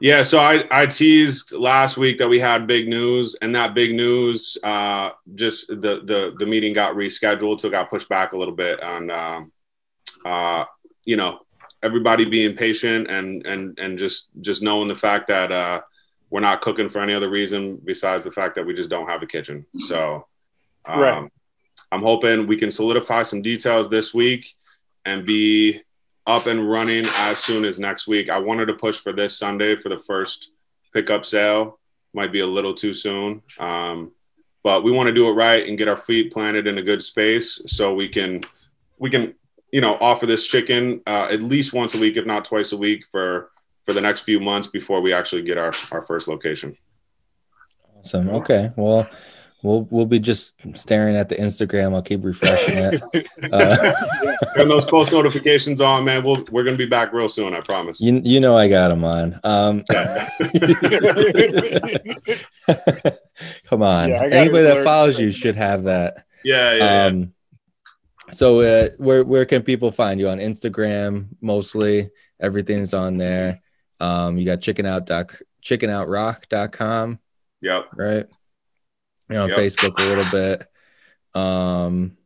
[0.00, 3.94] Yeah, so I, I teased last week that we had big news, and that big
[3.94, 8.36] news, uh, just the the the meeting got rescheduled, so it got pushed back a
[8.36, 8.82] little bit.
[8.82, 9.52] On, um,
[10.26, 10.64] uh,
[11.04, 11.43] you know,
[11.84, 15.80] everybody being patient and and and just just knowing the fact that uh,
[16.30, 19.22] we're not cooking for any other reason besides the fact that we just don't have
[19.22, 19.64] a kitchen.
[19.86, 20.26] So,
[20.86, 21.30] um, Right.
[21.92, 24.54] I'm hoping we can solidify some details this week
[25.04, 25.82] and be
[26.26, 28.30] up and running as soon as next week.
[28.30, 30.50] I wanted to push for this Sunday for the first
[30.92, 31.78] pickup sale.
[32.14, 34.12] Might be a little too soon, um,
[34.62, 37.02] but we want to do it right and get our feet planted in a good
[37.02, 38.42] space so we can
[38.98, 39.34] we can
[39.74, 42.76] you know offer this chicken uh, at least once a week, if not twice a
[42.76, 43.50] week, for
[43.84, 46.76] for the next few months before we actually get our our first location.
[47.98, 48.28] Awesome.
[48.28, 48.70] Okay.
[48.76, 49.08] Well,
[49.64, 51.92] we'll we'll be just staring at the Instagram.
[51.92, 53.02] I'll keep refreshing it.
[53.52, 53.92] Uh,
[54.56, 56.22] Turn those post notifications on, man.
[56.22, 57.52] We'll, we're gonna be back real soon.
[57.52, 58.00] I promise.
[58.00, 59.40] you you know I got them on.
[59.42, 59.82] Um,
[63.66, 64.10] come on.
[64.10, 66.26] Yeah, Anybody that follows you should have that.
[66.44, 67.24] Yeah, yeah, yeah.
[68.34, 71.28] So uh, where where can people find you on Instagram?
[71.40, 72.10] Mostly
[72.40, 73.60] everything's on there.
[74.00, 77.18] Um, you got chicken out doc chickenoutrock.com,
[77.62, 77.86] yep.
[77.94, 78.26] right?
[79.30, 79.58] You're on Yep.
[79.58, 80.66] Facebook a little bit.
[81.34, 82.16] Um,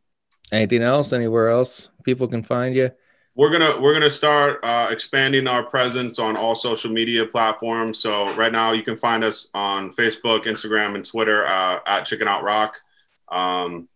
[0.51, 1.13] anything else?
[1.13, 2.91] Anywhere else people can find you?
[3.39, 8.01] we're gonna we're gonna start uh, expanding our presence on all social media platforms.
[8.01, 12.43] So right now you can find us on Facebook, Instagram, and Twitter uh, at Chick'n'Out
[12.43, 12.81] Rock.
[13.29, 13.89] Um,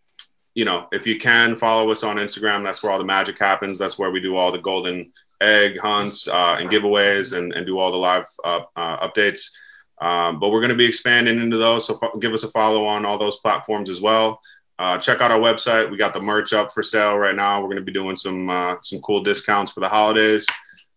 [0.54, 3.78] you know, if you can follow us on Instagram, that's where all the magic happens.
[3.78, 7.78] That's where we do all the golden egg hunts uh, and giveaways and, and do
[7.78, 9.50] all the live uh, uh, updates.
[10.00, 11.86] Um, but we're going to be expanding into those.
[11.86, 14.40] So give us a follow on all those platforms as well.
[14.78, 15.90] Uh, check out our website.
[15.90, 17.60] We got the merch up for sale right now.
[17.60, 20.46] We're going to be doing some uh, some cool discounts for the holidays.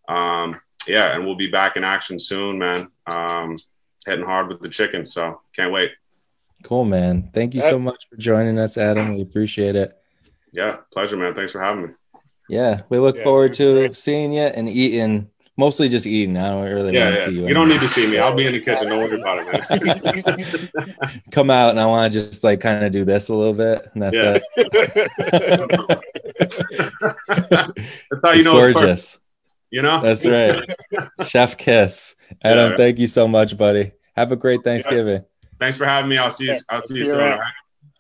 [0.08, 2.90] Um, yeah, and we'll be back in action soon, man.
[3.06, 3.60] Um,
[4.06, 5.92] hitting hard with the chicken, so can't wait.
[6.66, 7.30] Cool, man.
[7.32, 9.14] Thank you so much for joining us, Adam.
[9.16, 9.96] We appreciate it.
[10.52, 11.36] Yeah, pleasure, man.
[11.36, 11.90] Thanks for having me.
[12.50, 13.96] Yeah, we look Yeah, forward to great.
[13.96, 15.30] seeing you and eating.
[15.58, 16.36] Mostly just eating.
[16.38, 17.28] I don't really Yeah, want to yeah.
[17.28, 17.48] see you.
[17.48, 18.18] You don't need to see me.
[18.18, 18.90] I'll be in the kitchen.
[18.90, 19.48] Don't worry about it,
[20.76, 21.22] man.
[21.32, 23.90] come out and I want to just like kind of do this a little bit,
[23.94, 24.40] and that's Yeah.
[24.58, 25.12] it.
[27.28, 29.20] That's how you It's know it's gorgeous.
[29.72, 30.02] you know.
[30.02, 30.70] That's right.
[31.28, 32.16] Chef Kiss.
[32.44, 32.78] Adam, Yeah.
[32.78, 33.92] thank you so much, buddy.
[34.16, 35.24] Have a great Thanksgiving.
[35.60, 36.18] Thanks for having me.
[36.18, 36.54] I'll see you.
[36.54, 37.22] Yeah, I'll see you soon.
[37.22, 37.54] all right?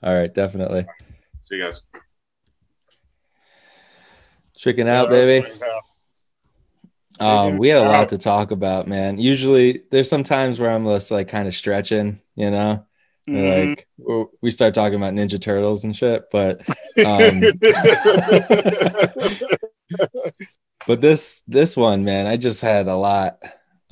[0.03, 0.85] All right, definitely.
[1.41, 1.81] See you guys.
[4.57, 5.47] Chick'n'Out, baby.
[7.19, 9.17] Um, we had a lot to talk about, man.
[9.17, 12.85] Usually, there's some times where I'm just like kind of stretching, you know,
[13.27, 13.69] We're Mhm.
[13.69, 13.87] like
[14.41, 16.25] we start talking about Ninja Turtles and shit.
[16.31, 16.61] But
[17.05, 17.41] um,
[20.87, 23.39] but this this one, man, I just had a lot.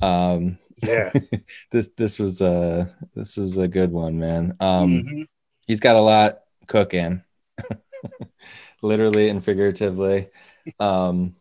[0.02, 1.12] Um, yeah.
[1.72, 4.56] this this was a this was a good one, man.
[4.60, 5.26] Um, Mhm.
[5.66, 7.22] he's got a lot cooking,
[8.82, 10.28] literally and figuratively.
[10.78, 11.36] Um,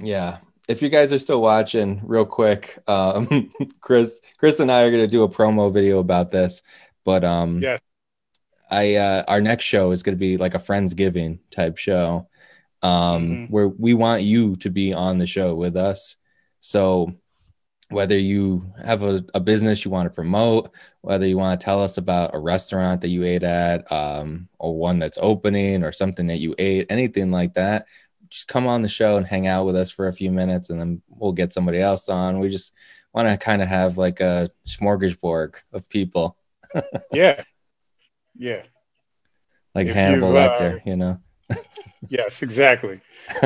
[0.00, 0.38] yeah.
[0.68, 5.06] If you guys are still watching, real quick, um, Chris, Chris and I are gonna
[5.08, 6.62] do a promo video about this,
[7.04, 7.80] but um, Yes.
[8.70, 12.28] I uh, our next show is gonna be like a friendsgiving type show,
[12.82, 13.50] um, Mhm.
[13.50, 16.16] where we want you to be on the show with us.
[16.60, 17.14] So
[17.90, 20.70] whether you have a, a business you want to promote,
[21.02, 24.76] whether you want to tell us about a restaurant that you ate at, um, or
[24.76, 27.86] one that's opening, or something that you ate, anything like that,
[28.30, 30.80] just come on the show and hang out with us for a few minutes, and
[30.80, 32.38] then we'll get somebody else on.
[32.38, 32.72] We just
[33.12, 36.36] want to kind of have like a smorgasbord of people,
[37.12, 37.42] Yeah.
[38.38, 38.62] Yeah.
[39.74, 41.18] like If Hannibal you've, uh, Lecter, you know.
[42.08, 43.00] Yes, exactly.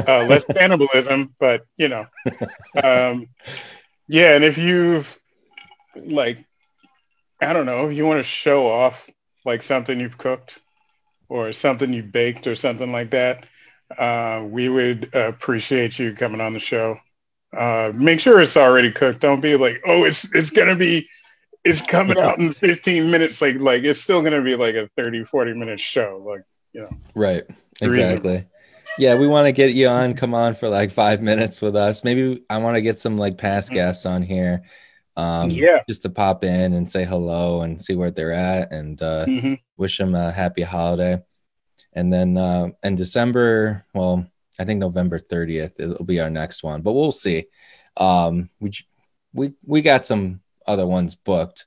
[0.06, 2.06] Uh, less cannibalism, but you know,
[2.82, 3.26] um,
[4.08, 4.34] yeah.
[4.34, 5.18] And if you've
[5.96, 6.44] like,
[7.40, 9.10] I don't know, if you want to show off
[9.44, 10.58] like something you've cooked
[11.28, 13.46] or something you baked or something like that,
[13.96, 16.98] uh, we would appreciate you coming on the show.
[17.56, 19.20] Uh, make sure it's already cooked.
[19.20, 21.08] Don't be like, oh, it's it's gonna be
[21.64, 23.40] it's coming out in 15 minutes.
[23.40, 26.22] Like, like it's still gonna be like a 30, 40 minute show.
[26.26, 26.42] Like,
[26.72, 26.90] you know.
[27.14, 27.44] Right.
[27.80, 28.44] Exactly.
[28.98, 30.14] Yeah, we want to get you on.
[30.14, 32.04] Come on for like five minutes with us.
[32.04, 33.74] Maybe I want to get some like past Mm-hmm.
[33.74, 34.62] guests on here.
[35.16, 35.80] Um, Yeah.
[35.88, 39.58] just to pop in and say hello and see where they're at and uh, Mhm.
[39.76, 41.20] wish them a happy holiday.
[41.92, 44.26] And then uh, in December, well,
[44.58, 47.46] I think November 30th it'll be our next one, but we'll see.
[47.96, 48.70] Um, we
[49.32, 51.66] we we got some other ones booked,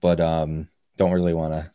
[0.00, 1.70] but um, don't really want to.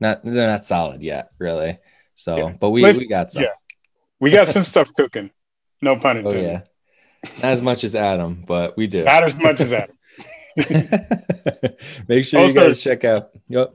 [0.00, 1.78] Not they're not solid yet, really.
[2.14, 2.52] So, Yeah.
[2.58, 3.42] but we Let's- we got some.
[3.44, 3.52] yeah.
[4.20, 5.30] We got some stuff cooking.
[5.82, 6.38] No pun intended.
[6.38, 6.68] Oh intended.
[7.24, 9.04] yeah, not as much as Adam, but we do.
[9.04, 9.96] Not as much as Adam.
[12.08, 13.24] Make sure you guys check out.
[13.48, 13.74] Yep.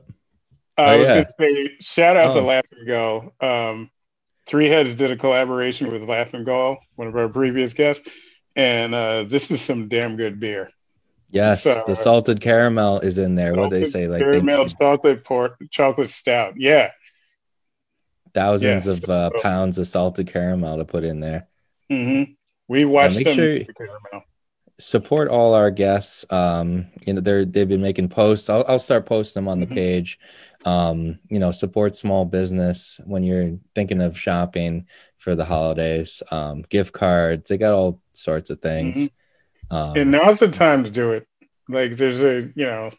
[0.76, 1.14] I Oh, was yeah.
[1.14, 2.44] gonna say shout out to Oh.
[2.44, 3.32] Laugh and Go.
[3.40, 3.90] Um,
[4.46, 8.06] Three Heads did a collaboration with Laugh and Go, one of our previous guests,
[8.56, 10.68] and uh, this is some damn good beer.
[11.30, 13.54] Yes, So, the salted caramel is in there.
[13.54, 16.54] What they say, like they- caramel chocolate port chocolate stout.
[16.58, 16.90] Yeah.
[18.34, 21.46] Thousands of uh, pounds of salted caramel to put in there.
[21.88, 22.24] hmm
[22.68, 23.34] We watched them.
[23.34, 23.66] sure- the.
[24.80, 26.26] Support all our guests.
[26.30, 28.50] Um, you know, they're they've been making posts.
[28.50, 29.74] I'll I'll start posting them on the Mhm.
[29.74, 30.18] page.
[30.64, 36.24] Um, you know, support small business when you're thinking of shopping for the holidays.
[36.32, 37.48] Um, gift cards.
[37.48, 39.10] They got all sorts of things.
[39.70, 39.98] Um, Mm-hmm.
[40.00, 41.28] and now's the time to do it.
[41.68, 42.90] Like there's a you know,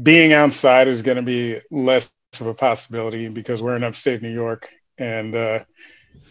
[0.00, 4.32] being outside is going to be less of a possibility because we're in upstate New
[4.32, 4.68] York,
[4.98, 5.60] and uh,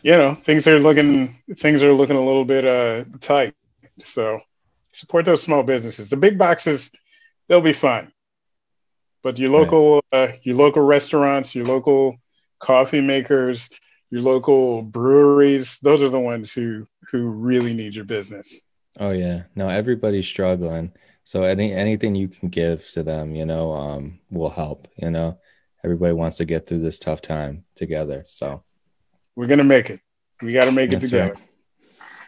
[0.01, 3.55] you know things are looking things are looking a little bit uh, tight.
[3.99, 4.39] So
[4.93, 6.09] support those small businesses.
[6.09, 6.91] The big boxes,
[7.49, 8.11] they'll be fine,
[9.23, 9.51] but your Right.
[9.51, 12.17] local uh, your local restaurants, your local
[12.59, 13.69] coffee makers,
[14.09, 18.61] your local breweries, those are the ones who who really need your business.
[18.99, 20.91] Oh yeah, no, everybody's struggling.
[21.23, 24.87] So any anything you can give to them, you know, um, will help.
[24.97, 25.37] You know,
[25.87, 28.25] everybody wants to get through this tough time together.
[28.27, 28.61] So
[29.37, 30.01] We're gonna make it.
[30.41, 31.33] We got to make it That's together.
[31.33, 31.41] right.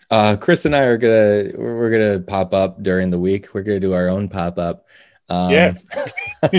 [0.10, 3.54] uh, Chris and I are gonna we're, gonna pop up during the week.
[3.54, 4.88] We're gonna do our own pop up.
[5.28, 5.74] Um, Yeah.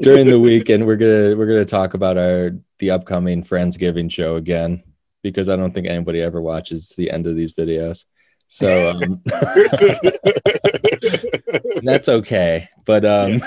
[0.00, 2.50] during the week, and we're gonna we're gonna talk about our
[2.80, 4.82] the upcoming Friendsgiving show again
[5.22, 8.04] because I don't think anybody ever watches the end of these videos.
[8.52, 9.22] So um,
[11.84, 12.68] that's okay.
[12.84, 13.40] But um,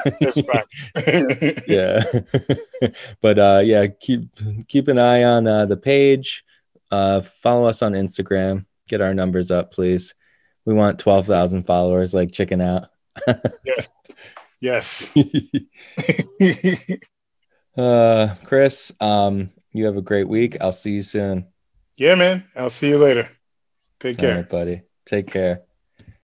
[1.67, 2.03] yeah
[3.21, 4.29] but uh yeah keep
[4.67, 6.43] keep an eye on uh the page
[6.91, 10.13] uh follow us on instagram get our numbers up please
[10.65, 12.87] we want 12,000 followers like Chick'n'Out
[14.61, 15.11] yes.
[17.77, 21.47] uh chris um you have a great week i'll see you soon
[21.95, 22.43] yeah, man.
[22.55, 23.29] I'll see you later.
[23.99, 24.37] Take care.
[24.37, 25.61] right buddy take care